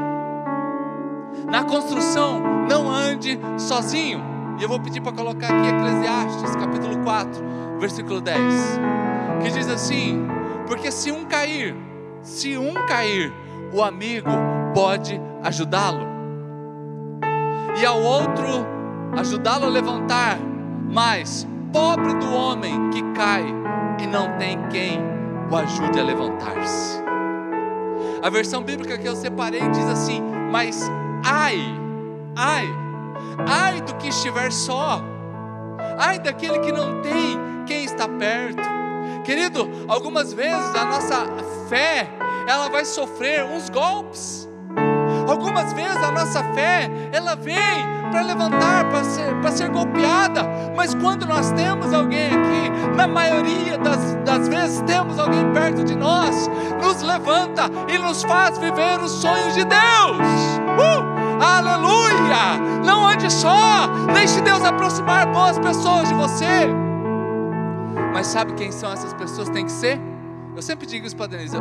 [1.52, 4.24] Na construção, não ande sozinho.
[4.60, 7.44] E eu vou pedir para colocar aqui Eclesiastes, capítulo 4,
[7.80, 8.40] versículo 10,
[9.44, 10.26] que diz assim:
[10.66, 11.76] Porque se um cair,
[12.22, 13.32] se um cair,
[13.74, 14.32] o amigo
[14.74, 16.08] pode ajudá-lo,
[17.80, 18.66] e ao outro
[19.18, 20.40] ajudá-lo a levantar,
[20.90, 23.46] mas pobre do homem que cai
[24.00, 25.17] e não tem quem
[25.50, 27.02] o ajude a levantar-se.
[28.22, 30.82] A versão bíblica que eu separei diz assim: Mas
[31.26, 31.60] ai,
[32.36, 32.66] ai,
[33.48, 35.02] ai do que estiver só,
[35.98, 38.78] ai daquele que não tem quem está perto.
[39.24, 41.26] Querido, algumas vezes a nossa
[41.68, 42.10] fé,
[42.48, 44.47] ela vai sofrer uns golpes.
[45.28, 50.48] Algumas vezes a nossa fé, ela vem para levantar, para ser, para ser golpeada.
[50.76, 55.96] Mas quando nós temos alguém aqui, na maioria das, das vezes temos alguém perto de
[55.96, 56.50] nós,
[56.82, 60.18] nos levanta e nos faz viver os sonhos de Deus.
[60.80, 61.44] Uh!
[61.44, 62.58] Aleluia!
[62.86, 66.68] Não ande só, deixe Deus aproximar boas pessoas de você.
[68.14, 69.50] Mas sabe quem são essas pessoas?
[69.50, 70.00] Tem que ser?
[70.56, 71.58] Eu sempre digo isso para Denise,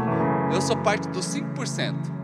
[0.50, 2.15] eu sou parte dos 5%.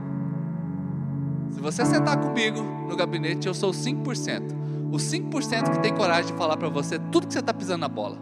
[1.62, 4.90] Você sentar comigo no gabinete, eu sou 5%.
[4.90, 7.88] Os 5% que tem coragem de falar para você tudo que você está pisando na
[7.88, 8.18] bola.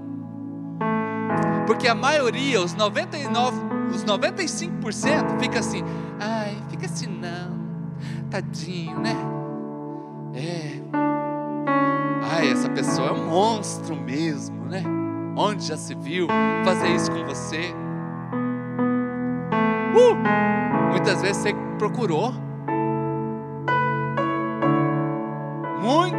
[1.67, 3.59] Porque a maioria, os 99,
[3.95, 5.83] os 95% fica assim,
[6.21, 7.59] ai, fica assim não,
[8.29, 9.17] tadinho, né?
[10.35, 10.81] É.
[12.33, 14.85] Ai, essa pessoa é um monstro mesmo, né?
[15.35, 16.29] Onde já se viu
[16.63, 17.75] fazer isso com você?
[19.97, 20.91] Uh!
[20.91, 22.50] Muitas vezes você procurou.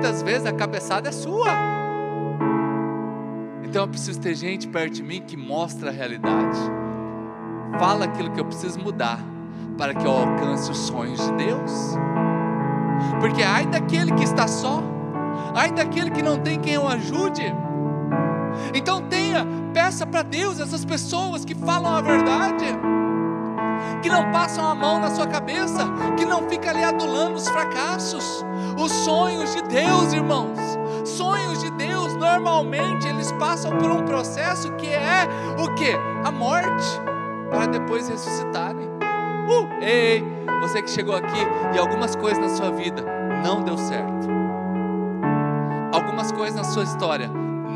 [0.01, 1.51] Muitas vezes a cabeçada é sua.
[3.63, 6.57] Então eu preciso ter gente perto de mim que mostra a realidade.
[7.77, 9.19] Fala aquilo que eu preciso mudar
[9.77, 11.95] para que eu alcance os sonhos de Deus.
[13.19, 14.81] Porque ai daquele que está só,
[15.53, 17.53] ai daquele que não tem quem o ajude.
[18.73, 22.65] Então tenha, peça para Deus essas pessoas que falam a verdade
[24.01, 25.85] que não passam a mão na sua cabeça,
[26.17, 28.43] que não fica ali adulando os fracassos,
[28.77, 30.59] os sonhos de Deus, irmãos.
[31.05, 35.91] Sonhos de Deus, normalmente eles passam por um processo que é o que?
[36.23, 36.85] A morte,
[37.49, 38.89] para depois ressuscitarem.
[39.47, 40.23] Uh, ei,
[40.61, 41.39] você que chegou aqui
[41.73, 43.03] e algumas coisas na sua vida
[43.43, 44.27] não deu certo.
[45.93, 47.29] Algumas coisas na sua história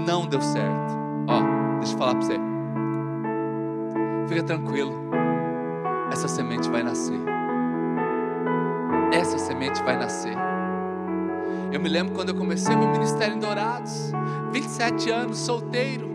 [0.05, 0.95] não deu certo.
[1.27, 2.39] Ó, deixa eu falar para você.
[4.27, 5.24] Fica tranquilo
[6.11, 7.19] essa semente vai nascer.
[9.11, 10.35] Essa semente vai nascer.
[11.71, 14.11] Eu me lembro quando eu comecei meu ministério em Dourados,
[14.51, 16.09] 27 anos, solteiro,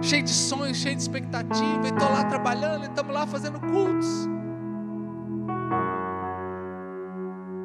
[0.00, 4.28] cheio de sonhos, cheio de expectativa, e estou lá trabalhando, e estamos lá fazendo cultos.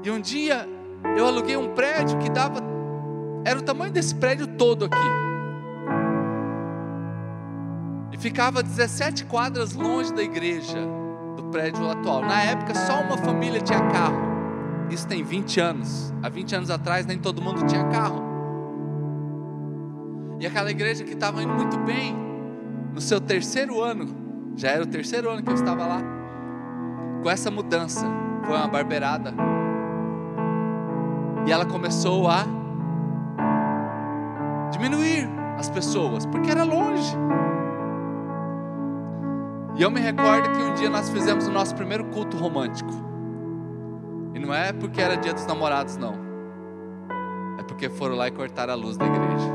[0.03, 0.67] E um dia
[1.15, 2.59] eu aluguei um prédio que dava,
[3.45, 5.32] era o tamanho desse prédio todo aqui.
[8.23, 10.79] Ficava 17 quadras longe da igreja,
[11.35, 12.21] do prédio atual.
[12.21, 14.15] Na época, só uma família tinha carro.
[14.89, 16.13] Isso tem 20 anos.
[16.23, 18.23] Há 20 anos atrás, nem todo mundo tinha carro.
[20.39, 22.15] E aquela igreja que estava indo muito bem,
[22.93, 24.07] no seu terceiro ano,
[24.55, 26.01] já era o terceiro ano que eu estava lá,
[27.21, 28.07] com essa mudança,
[28.45, 29.33] foi uma barbeirada.
[31.45, 32.45] E ela começou a
[34.71, 37.17] diminuir as pessoas, porque era longe.
[39.75, 42.91] E eu me recordo que um dia nós fizemos o nosso primeiro culto romântico.
[44.35, 46.13] E não é porque era dia dos namorados, não.
[47.57, 49.49] É porque foram lá e cortaram a luz da igreja.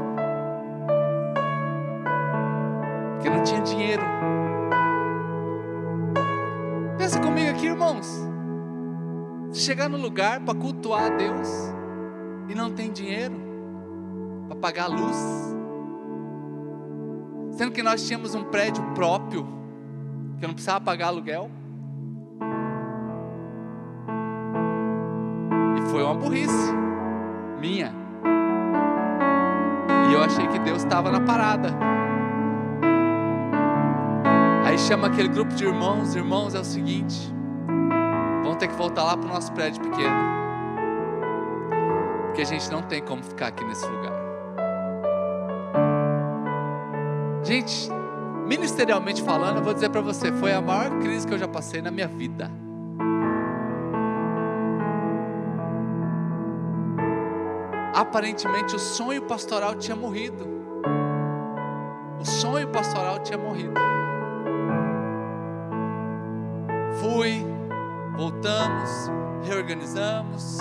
[3.14, 4.02] Porque não tinha dinheiro.
[6.96, 8.09] Pensa comigo aqui, irmãos.
[9.52, 11.48] Chegar no lugar para cultuar a Deus
[12.48, 13.35] e não tem dinheiro
[14.48, 15.16] para pagar a luz,
[17.52, 19.58] sendo que nós tínhamos um prédio próprio
[20.38, 21.51] que eu não precisava pagar aluguel.
[25.77, 26.72] E foi uma burrice
[27.61, 27.92] minha.
[30.09, 31.68] E eu achei que Deus estava na parada.
[34.64, 37.33] Aí chama aquele grupo de irmãos, irmãos, é o seguinte,
[38.42, 40.38] vamos ter que voltar lá para o nosso prédio pequeno.
[42.27, 44.12] Porque a gente não tem como ficar aqui nesse lugar.
[47.42, 47.88] Gente,
[48.48, 51.82] ministerialmente falando, eu vou dizer para você, foi a maior crise que eu já passei
[51.82, 52.50] na minha vida.
[57.94, 60.46] Aparentemente o sonho pastoral tinha morrido.
[62.18, 63.74] O sonho pastoral tinha morrido.
[67.00, 67.44] Fui,
[68.16, 69.11] voltamos,
[69.42, 70.58] reorganizamos.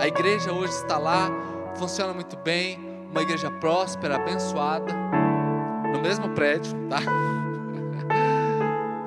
[0.00, 1.30] A igreja hoje está lá,
[1.76, 2.78] funciona muito bem,
[3.10, 4.92] uma igreja próspera, abençoada,
[6.04, 6.98] mesmo prédio, tá?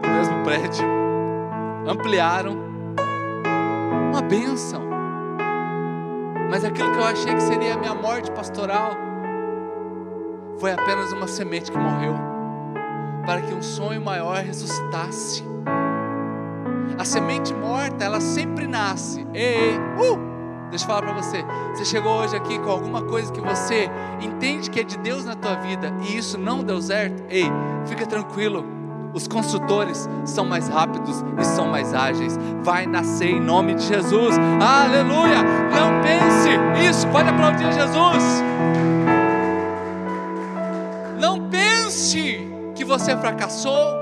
[0.01, 0.83] No mesmo prédio.
[1.87, 2.57] Ampliaram.
[4.09, 4.81] Uma bênção.
[6.49, 8.93] Mas aquilo que eu achei que seria a minha morte pastoral
[10.57, 12.15] foi apenas uma semente que morreu
[13.27, 15.43] para que um sonho maior ressuscitasse.
[16.97, 19.27] A semente morta, ela sempre nasce.
[19.35, 20.36] Ei, uh!
[20.69, 21.45] Deixa eu falar para você.
[21.73, 23.89] Você chegou hoje aqui com alguma coisa que você
[24.21, 27.23] entende que é de Deus na tua vida e isso não deu certo?
[27.29, 27.45] Ei,
[27.85, 28.77] fica tranquilo.
[29.13, 32.37] Os construtores são mais rápidos e são mais ágeis.
[32.61, 34.37] Vai nascer em nome de Jesus.
[34.61, 35.43] Aleluia!
[35.71, 36.49] Não pense
[36.87, 37.07] isso.
[37.07, 38.43] Pode aplaudir Jesus.
[41.19, 43.95] Não pense que você fracassou.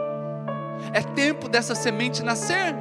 [0.92, 2.76] É tempo dessa semente nascer.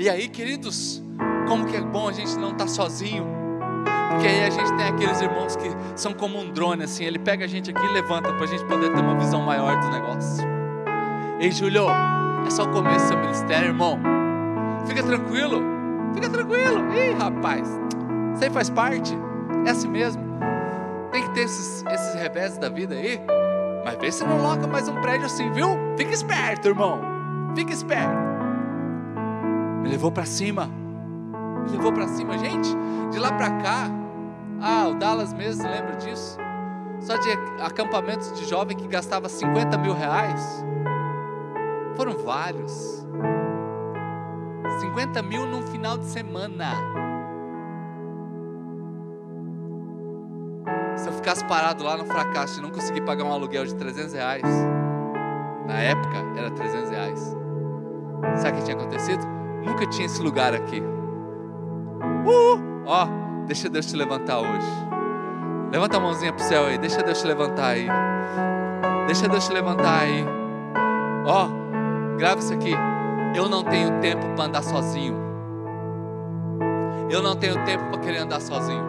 [0.00, 1.04] E aí, queridos,
[1.46, 3.22] como que é bom a gente não estar tá sozinho.
[4.08, 7.44] Porque aí a gente tem aqueles irmãos que são como um drone, assim, ele pega
[7.44, 10.42] a gente aqui e levanta para a gente poder ter uma visão maior do negócio.
[11.38, 11.84] Ei, Júlio,
[12.46, 13.98] é só o começo do seu ministério, irmão.
[14.86, 15.60] Fica tranquilo,
[16.14, 16.94] fica tranquilo.
[16.94, 17.68] Ih, rapaz,
[18.34, 19.12] isso aí faz parte,
[19.66, 20.22] é assim mesmo.
[21.12, 23.20] Tem que ter esses, esses revés da vida aí.
[23.84, 25.76] Mas vê se não loca mais um prédio assim, viu?
[25.98, 27.02] Fica esperto, irmão.
[27.54, 28.29] Fica esperto.
[29.82, 30.68] Me levou para cima.
[31.64, 32.68] Me levou para cima, gente.
[33.10, 33.90] De lá para cá,
[34.60, 36.38] ah, o Dallas mesmo lembra disso?
[37.00, 37.30] Só de
[37.62, 40.64] acampamentos de jovem que gastava 50 mil reais.
[41.96, 43.06] Foram vários.
[44.80, 46.74] 50 mil num final de semana.
[50.94, 54.12] Se eu ficasse parado lá no fracasso e não conseguir pagar um aluguel de 300
[54.12, 54.44] reais,
[55.66, 57.36] na época era 300 reais.
[58.36, 59.39] Sabe o que tinha acontecido?
[59.64, 60.80] Nunca tinha esse lugar aqui.
[60.80, 62.60] Uh!
[62.86, 63.06] Ó,
[63.46, 64.66] deixa Deus te levantar hoje.
[65.70, 67.86] Levanta a mãozinha pro céu aí, deixa Deus te levantar aí.
[69.06, 70.24] Deixa Deus te levantar aí.
[71.26, 71.48] Ó,
[72.16, 72.72] grava isso aqui.
[73.34, 75.16] Eu não tenho tempo para andar sozinho.
[77.08, 78.84] Eu não tenho tempo para querer andar sozinho.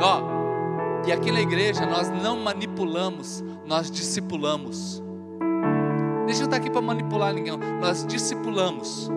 [0.00, 0.36] Ó,
[1.06, 5.02] e aqui na igreja nós não manipulamos, nós discipulamos.
[6.26, 7.56] Deixa eu estar aqui para manipular ninguém.
[7.80, 9.10] Nós discipulamos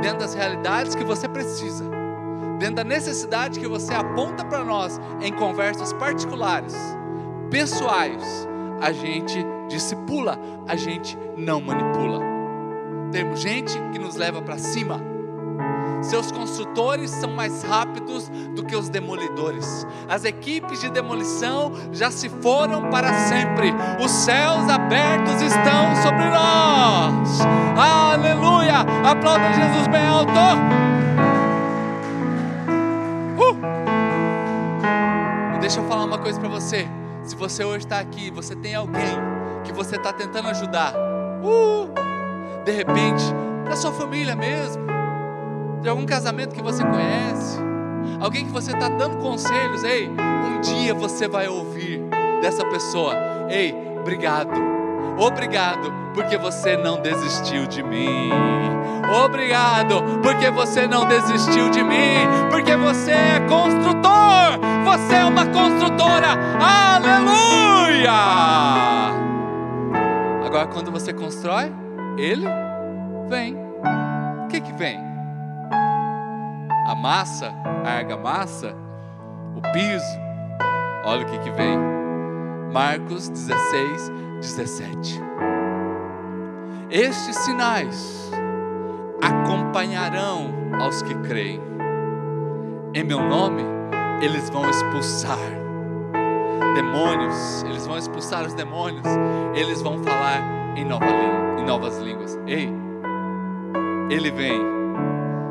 [0.00, 1.84] dentro das realidades que você precisa
[2.58, 6.74] dentro da necessidade que você aponta para nós em conversas particulares,
[7.50, 8.48] pessoais,
[8.80, 12.20] a gente discipula, a gente não manipula.
[13.12, 15.13] Temos gente que nos leva para cima.
[16.08, 19.86] Seus construtores são mais rápidos do que os demolidores.
[20.08, 23.72] As equipes de demolição já se foram para sempre.
[24.02, 27.40] Os céus abertos estão sobre nós.
[27.76, 28.80] Aleluia!
[29.04, 30.24] Aplauda Jesus bem alto.
[35.60, 36.86] Deixa eu falar uma coisa para você.
[37.22, 39.16] Se você hoje está aqui, você tem alguém
[39.64, 41.88] que você está tentando ajudar, uh,
[42.62, 43.24] de repente,
[43.66, 44.83] da sua família mesmo,
[45.84, 47.60] de algum casamento que você conhece,
[48.20, 52.00] alguém que você está dando conselhos, ei, um dia você vai ouvir
[52.42, 53.14] dessa pessoa,
[53.48, 54.74] ei, obrigado
[55.18, 58.30] Obrigado porque você não desistiu de mim.
[59.24, 62.26] Obrigado porque você não desistiu de mim.
[62.50, 64.58] Porque você é construtor.
[64.84, 66.36] Você é uma construtora.
[66.60, 68.12] Aleluia!
[70.44, 71.72] Agora, quando você constrói,
[72.18, 72.46] ele
[73.28, 73.56] vem.
[74.44, 75.13] O que que vem?
[76.94, 77.52] A massa,
[77.84, 78.72] a argamassa,
[79.56, 80.20] o piso.
[81.04, 81.76] Olha o que que vem.
[82.72, 85.20] Marcos 16, 17.
[86.92, 88.30] Estes sinais
[89.20, 91.60] acompanharão aos que creem.
[92.94, 93.64] Em meu nome,
[94.22, 95.36] eles vão expulsar
[96.76, 99.08] demônios, eles vão expulsar os demônios,
[99.52, 100.38] eles vão falar
[100.76, 101.06] em, nova,
[101.58, 102.38] em novas línguas.
[102.46, 102.72] Ei,
[104.08, 104.60] ele vem.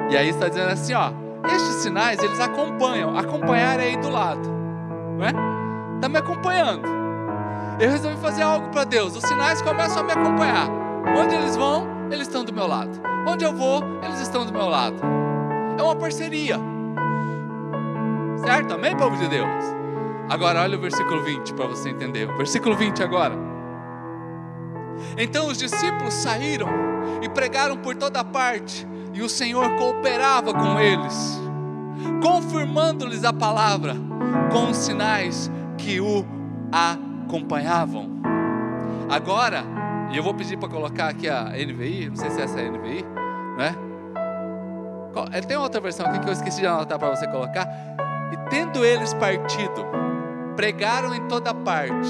[0.09, 4.49] E aí está dizendo assim, ó, estes sinais eles acompanham, acompanhar é aí do lado,
[5.17, 5.33] não é?
[5.95, 6.87] Está me acompanhando.
[7.79, 9.15] Eu resolvi fazer algo para Deus.
[9.15, 10.69] Os sinais começam a me acompanhar.
[11.17, 13.01] Onde eles vão, eles estão do meu lado.
[13.27, 14.97] Onde eu vou, eles estão do meu lado.
[15.77, 16.59] É uma parceria.
[18.45, 18.73] Certo?
[18.73, 19.63] Amém, povo de Deus?
[20.29, 22.27] Agora olha o versículo 20 para você entender.
[22.37, 23.35] Versículo 20 agora.
[25.17, 26.67] Então os discípulos saíram
[27.21, 31.39] e pregaram por toda parte, e o Senhor cooperava com eles,
[32.21, 33.95] confirmando-lhes a palavra
[34.51, 36.25] com os sinais que o
[36.71, 38.09] acompanhavam.
[39.09, 39.63] Agora,
[40.11, 42.71] e eu vou pedir para colocar aqui a NVI, não sei se essa é a
[42.71, 43.05] NVI,
[43.57, 43.75] né?
[45.47, 47.67] Tem outra versão aqui que eu esqueci de anotar para você colocar.
[48.31, 49.85] E tendo eles partido,
[50.55, 52.09] pregaram em toda parte,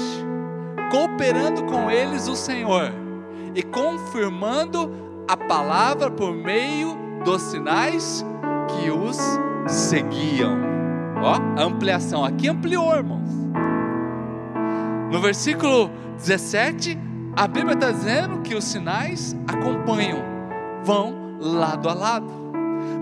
[0.90, 2.90] cooperando com eles o Senhor
[3.54, 8.24] e confirmando a palavra por meio dos sinais
[8.68, 9.18] que os
[9.66, 10.58] seguiam.
[11.22, 13.30] Ó, ampliação aqui ampliou, irmãos.
[15.10, 16.98] No versículo 17,
[17.36, 20.22] a Bíblia está dizendo que os sinais acompanham,
[20.84, 22.26] vão lado a lado.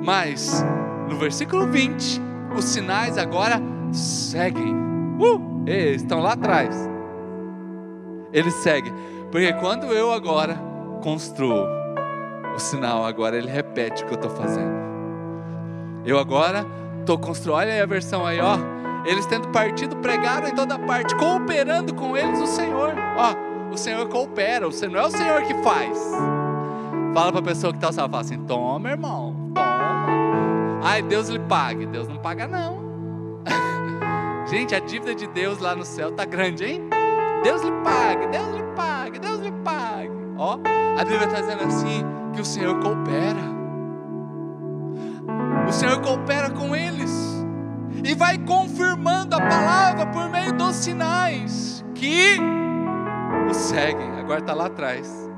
[0.04, 0.64] Mas
[1.08, 2.20] no versículo 20,
[2.56, 3.60] os sinais agora
[3.92, 4.74] seguem.
[5.18, 6.76] Uh, eles estão lá atrás.
[8.32, 8.92] Eles seguem.
[9.30, 10.56] Porque quando eu agora
[11.02, 11.81] construo
[12.54, 14.72] o sinal, agora ele repete o que eu estou fazendo.
[16.04, 16.66] Eu agora
[17.00, 17.58] estou construindo.
[17.58, 18.56] Olha aí a versão aí, ó.
[19.04, 22.94] Eles tendo partido, pregaram em toda parte, cooperando com eles o Senhor.
[23.16, 25.98] Ó, o Senhor coopera, o Senhor não é o Senhor que faz.
[27.12, 30.80] Fala para a pessoa que está ao fala assim: toma, irmão, toma.
[30.84, 31.86] Ai, Deus lhe pague.
[31.86, 32.82] Deus não paga, não.
[34.46, 36.88] Gente, a dívida de Deus lá no céu tá grande, hein?
[37.42, 40.12] Deus lhe pague, Deus lhe pague, Deus lhe pague.
[40.38, 40.58] Ó,
[40.98, 43.52] a Bíblia está dizendo assim que o Senhor coopera.
[45.68, 47.10] O Senhor coopera com eles
[48.04, 52.38] e vai confirmando a palavra por meio dos sinais que
[53.48, 54.18] o seguem.
[54.18, 55.30] Agora está lá atrás.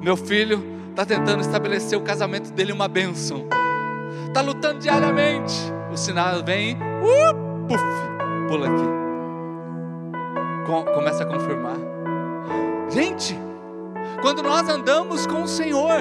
[0.00, 3.46] Meu filho está tentando estabelecer o casamento dele uma bênção.
[4.26, 5.54] Está lutando diariamente.
[5.90, 7.82] O sinal vem, uh, puf,
[8.48, 8.84] pula aqui.
[10.66, 11.76] Com, começa a confirmar.
[12.90, 13.38] Gente,
[14.20, 16.00] quando nós andamos com o Senhor,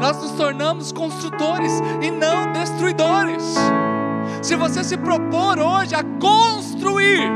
[0.00, 3.54] nós nos tornamos construtores e não destruidores.
[4.42, 7.30] Se você se propor hoje a construir,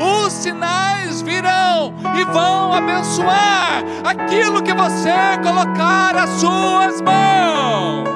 [0.00, 8.08] os sinais virão e vão abençoar aquilo que você colocar as suas mãos.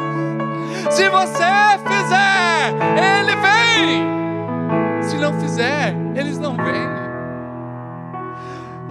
[0.91, 5.03] Se você fizer, ele vem.
[5.03, 7.08] Se não fizer, eles não vêm.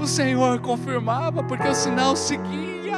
[0.08, 2.96] O Senhor confirmava porque o sinal seguia.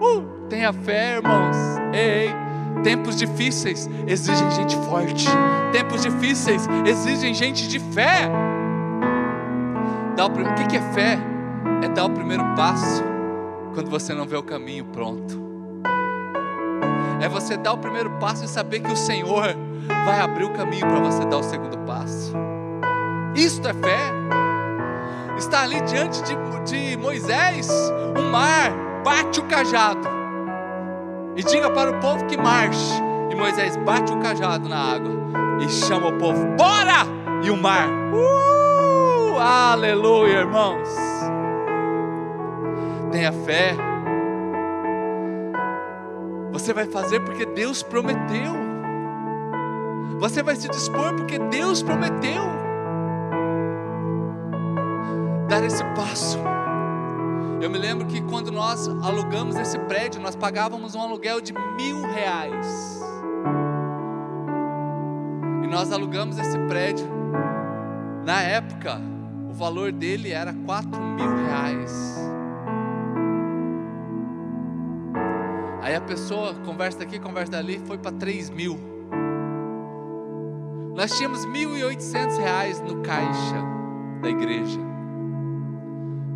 [0.00, 1.56] Uh, tenha fé, irmãos.
[1.92, 2.34] Ei,
[2.82, 5.28] Tempos difíceis exigem gente forte.
[5.72, 8.30] Tempos difíceis exigem gente de fé.
[10.16, 11.18] Dá o, o que, que é fé?
[11.82, 13.04] É dar o primeiro passo
[13.74, 15.38] quando você não vê o caminho pronto.
[17.20, 19.54] É você dar o primeiro passo e saber que o Senhor
[20.06, 22.32] vai abrir o caminho para você dar o segundo passo.
[23.34, 24.53] Isto é fé.
[25.36, 27.68] Está ali diante de, de Moisés,
[28.16, 28.72] um mar
[29.04, 30.14] bate o cajado
[31.36, 33.02] e diga para o povo que marche.
[33.30, 35.12] E Moisés bate o cajado na água
[35.60, 37.24] e chama o povo: Bora!
[37.42, 40.88] E o mar, uh, aleluia, irmãos.
[43.12, 43.76] Tenha fé.
[46.52, 48.54] Você vai fazer porque Deus prometeu.
[50.18, 52.63] Você vai se dispor porque Deus prometeu.
[55.54, 56.36] Dar esse passo.
[57.62, 62.02] Eu me lembro que quando nós alugamos esse prédio, nós pagávamos um aluguel de mil
[62.10, 63.00] reais.
[65.62, 67.06] E nós alugamos esse prédio.
[68.24, 69.00] Na época,
[69.48, 72.18] o valor dele era quatro mil reais.
[75.82, 78.76] Aí a pessoa conversa aqui, conversa ali, foi para três mil.
[80.96, 83.62] Nós tínhamos mil e oitocentos reais no caixa
[84.20, 84.93] da igreja.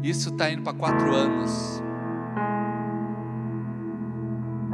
[0.03, 1.83] Isso está indo para quatro anos.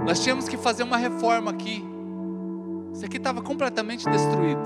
[0.06, 1.84] Nós tínhamos que fazer uma reforma aqui.
[2.92, 4.62] Isso aqui estava completamente destruído.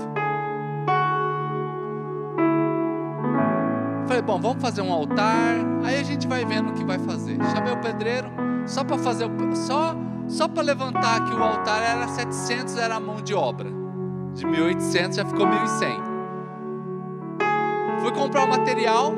[4.07, 5.55] Falei, bom, vamos fazer um altar.
[5.83, 7.37] Aí a gente vai vendo o que vai fazer.
[7.53, 8.29] Chamei o pedreiro
[8.65, 9.95] só para fazer o, só
[10.29, 13.67] só para levantar aqui o altar era 700 era a mão de obra.
[14.35, 15.89] De 1800 já ficou 1100.
[18.01, 19.11] Fui comprar o material,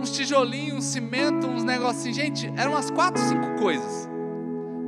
[0.00, 2.16] uns tijolinhos, um cimento, uns negocinhos.
[2.16, 4.08] Gente, eram umas quatro, cinco coisas.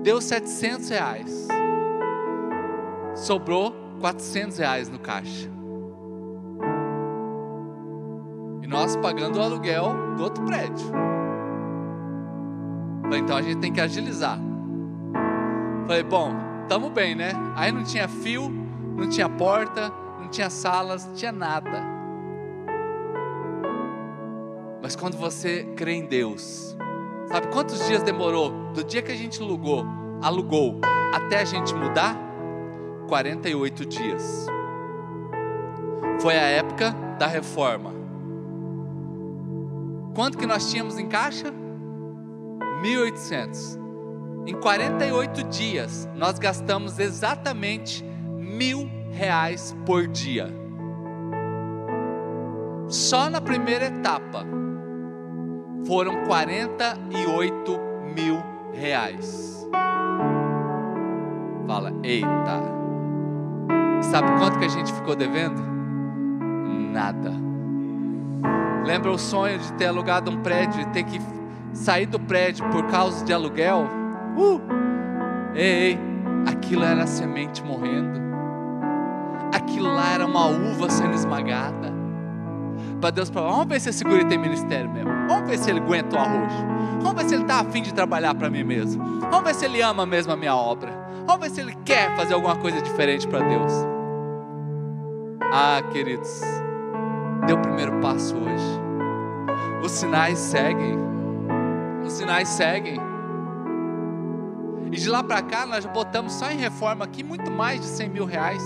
[0.03, 1.49] Deu 700 reais.
[3.15, 5.51] Sobrou 400 reais no caixa.
[8.63, 10.93] E nós pagando o aluguel do outro prédio.
[13.17, 14.39] Então a gente tem que agilizar.
[15.87, 16.35] Falei, bom,
[16.69, 17.33] tamo bem, né?
[17.57, 18.51] Aí não tinha fio,
[18.97, 19.91] não tinha porta,
[20.21, 21.98] não tinha salas, não tinha nada.
[24.89, 26.74] Mas quando você crê em Deus,
[27.26, 29.84] sabe quantos dias demorou do dia que a gente alugou,
[30.22, 30.80] alugou
[31.12, 32.16] até a gente mudar?
[33.07, 34.47] 48 dias.
[36.22, 37.93] Foi a época da reforma.
[40.14, 41.53] Quanto que nós tínhamos em caixa?
[42.82, 43.78] 1.800.
[44.47, 48.03] Em 48 dias, nós gastamos exatamente
[48.39, 50.51] mil reais por dia.
[52.89, 54.47] Só na primeira etapa
[55.89, 57.80] foram 48
[58.14, 58.43] mil
[58.74, 59.66] reais.
[61.66, 62.62] Fala, eita.
[64.03, 65.62] Sabe quanto que a gente ficou devendo?
[66.93, 67.32] Nada.
[68.84, 71.18] Lembra o sonho de ter alugado um prédio e ter que
[71.72, 73.86] sair do prédio por causa de aluguel?
[74.36, 74.61] Uh!
[75.55, 75.99] Ei, ei,
[76.47, 78.20] aquilo era a semente morrendo.
[79.55, 81.98] Aquilo lá era uma uva sendo esmagada.
[83.01, 85.11] Para Deus falar, vamos ver se esse guri tem ministério mesmo.
[85.29, 86.53] Vamos ver se ele aguenta o arroz.
[87.01, 89.21] Vamos ver se ele está afim de trabalhar para mim mesmo.
[89.21, 90.91] Vamos ver se ele ama mesmo a minha obra.
[91.27, 93.73] Vamos ver se ele quer fazer alguma coisa diferente para Deus.
[95.53, 96.41] Ah, queridos,
[97.47, 98.81] deu o primeiro passo hoje.
[99.83, 100.99] Os sinais seguem.
[102.05, 103.01] Os sinais seguem.
[104.91, 108.09] E de lá para cá nós botamos só em reforma aqui muito mais de 100
[108.09, 108.63] mil reais.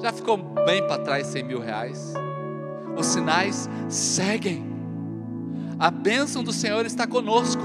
[0.00, 2.14] Já ficou bem para trás 100 mil reais.
[2.96, 4.64] Os sinais seguem.
[5.78, 7.62] A bênção do Senhor está conosco.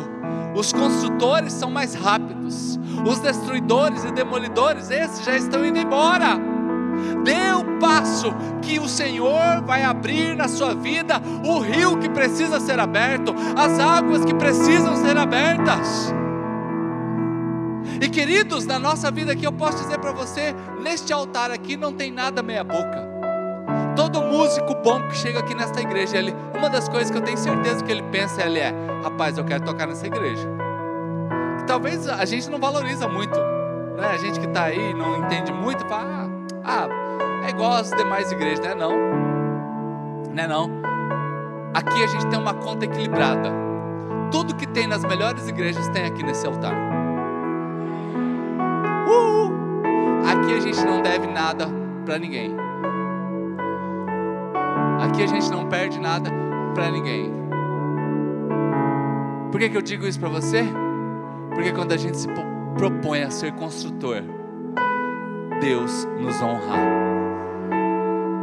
[0.55, 2.79] Os construtores são mais rápidos.
[3.07, 6.37] Os destruidores e demolidores, esses já estão indo embora.
[7.23, 12.59] Dê o passo que o Senhor vai abrir na sua vida o rio que precisa
[12.59, 16.13] ser aberto, as águas que precisam ser abertas.
[18.01, 21.93] E queridos, na nossa vida aqui, eu posso dizer para você: neste altar aqui não
[21.93, 23.18] tem nada meia-boca.
[23.95, 27.37] Todo músico bom que chega aqui nesta igreja, ele, uma das coisas que eu tenho
[27.37, 30.47] certeza que ele pensa, ele é: rapaz, eu quero tocar nessa igreja.
[31.59, 33.37] E talvez a gente não valoriza muito,
[33.97, 34.07] né?
[34.13, 36.29] A gente que está aí não entende muito, fala:
[36.63, 38.73] ah, ah, é igual as demais igrejas, né?
[38.73, 38.91] Não,
[40.33, 40.47] né?
[40.47, 40.69] Não.
[41.73, 43.51] Aqui a gente tem uma conta equilibrada.
[44.31, 46.73] Tudo que tem nas melhores igrejas tem aqui nesse altar.
[49.07, 49.51] Uh!
[50.25, 51.67] Aqui a gente não deve nada
[52.05, 52.68] para ninguém.
[54.99, 56.29] Aqui a gente não perde nada
[56.73, 57.31] para ninguém.
[59.51, 60.63] Por que, que eu digo isso para você?
[61.53, 62.27] Porque quando a gente se
[62.77, 64.23] propõe a ser construtor,
[65.61, 67.08] Deus nos honra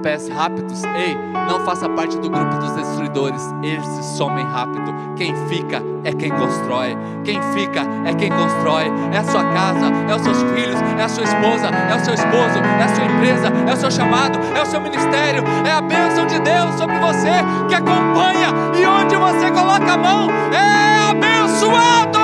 [0.07, 0.85] pés rápidos.
[0.85, 1.19] Ei,
[1.51, 3.43] não faça parte do grupo dos destruidores.
[3.61, 4.95] Eles se somem rápido.
[5.17, 6.97] Quem fica é quem constrói.
[7.25, 8.85] Quem fica é quem constrói.
[9.13, 12.15] É a sua casa, é os seus filhos, é a sua esposa, é o seu
[12.15, 15.81] esposo, é a sua empresa, é o seu chamado, é o seu ministério, é a
[15.81, 17.33] bênção de Deus sobre você
[17.69, 22.19] que acompanha e onde você coloca a mão é abençoado.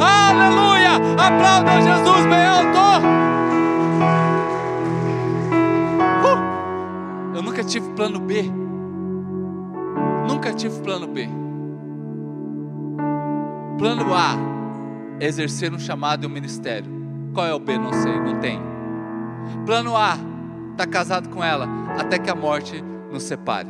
[0.00, 0.96] Aleluia!
[1.18, 2.83] Aplauda Jesus bem alto.
[7.42, 8.42] Nunca tive plano B.
[10.28, 11.28] Nunca tive plano B.
[13.78, 14.36] Plano A,
[15.20, 16.90] exercer um chamado e um ministério.
[17.34, 17.76] Qual é o B?
[17.76, 18.60] Não sei, não tem.
[19.66, 20.16] Plano A,
[20.76, 21.68] tá casado com ela
[21.98, 23.68] até que a morte nos separe.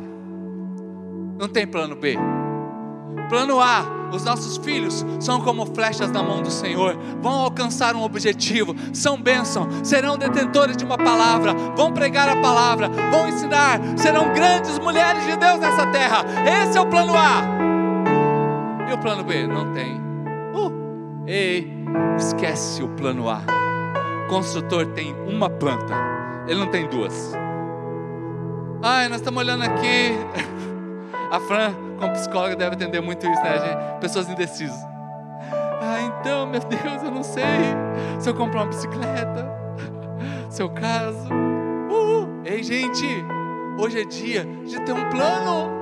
[1.37, 2.17] Não tem plano B.
[3.29, 8.03] Plano A, os nossos filhos são como flechas na mão do Senhor, vão alcançar um
[8.03, 14.33] objetivo, são bênção, serão detentores de uma palavra, vão pregar a palavra, vão ensinar, serão
[14.33, 16.25] grandes mulheres de Deus nessa terra.
[16.63, 17.41] Esse é o plano A.
[18.89, 19.47] E o plano B?
[19.47, 19.95] Não tem.
[20.53, 21.71] Uh, ei,
[22.17, 23.41] esquece o plano A.
[24.25, 25.93] O construtor tem uma planta,
[26.47, 27.33] ele não tem duas.
[28.81, 30.11] Ai, nós estamos olhando aqui.
[31.31, 31.73] A Fran,
[32.05, 33.99] como psicóloga, deve entender muito isso, né, gente?
[33.99, 34.79] Pessoas indecisas.
[35.81, 37.43] Ah, então, meu Deus, eu não sei
[38.19, 39.47] se eu comprar uma bicicleta,
[40.49, 41.27] seu caso.
[41.89, 43.05] Uh, ei, gente,
[43.79, 45.73] hoje é dia de ter um plano.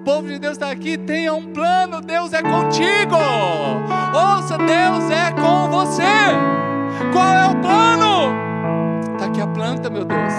[0.00, 2.00] O povo de Deus está aqui, tenha um plano.
[2.00, 3.16] Deus é contigo.
[4.14, 6.02] Ouça, Deus é com você.
[7.12, 8.32] Qual é o plano?
[9.12, 10.34] Está aqui a planta, meu Deus.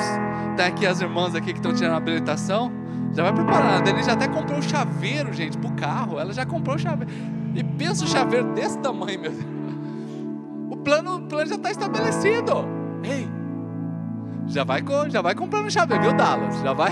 [0.52, 2.89] Está aqui as irmãs aqui que estão tirando a habilitação.
[3.14, 3.84] Já vai preparando.
[3.84, 6.20] Denise já até comprou o chaveiro, gente, pro carro.
[6.20, 7.12] Ela já comprou o chaveiro.
[7.56, 9.46] E pensa o chaveiro desse tamanho, meu Deus.
[10.70, 12.66] O plano, o plano já está estabelecido.
[13.04, 13.28] Ei,
[14.48, 16.60] já vai, já vai comprando o chaveiro, viu, Dallas?
[16.62, 16.92] Já vai,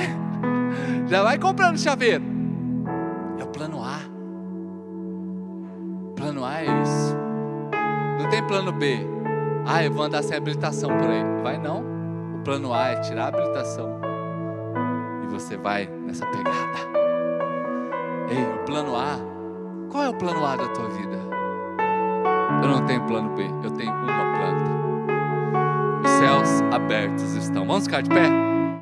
[1.07, 2.24] já vai comprando o chaveiro.
[3.39, 3.99] É o plano A.
[6.09, 7.18] O plano A é isso.
[8.20, 8.99] Não tem plano B.
[9.65, 11.24] Ah, eu vou andar sem habilitação por aí.
[11.43, 11.84] Vai não.
[12.36, 13.97] O plano A é tirar a habilitação.
[15.28, 16.78] E você vai nessa pegada.
[18.30, 19.18] Ei, o plano A.
[19.92, 21.18] Qual é o plano A da tua vida?
[22.64, 24.78] Eu não tenho plano B, eu tenho uma planta.
[26.04, 27.66] Os céus abertos estão.
[27.66, 28.30] Vamos ficar de pé?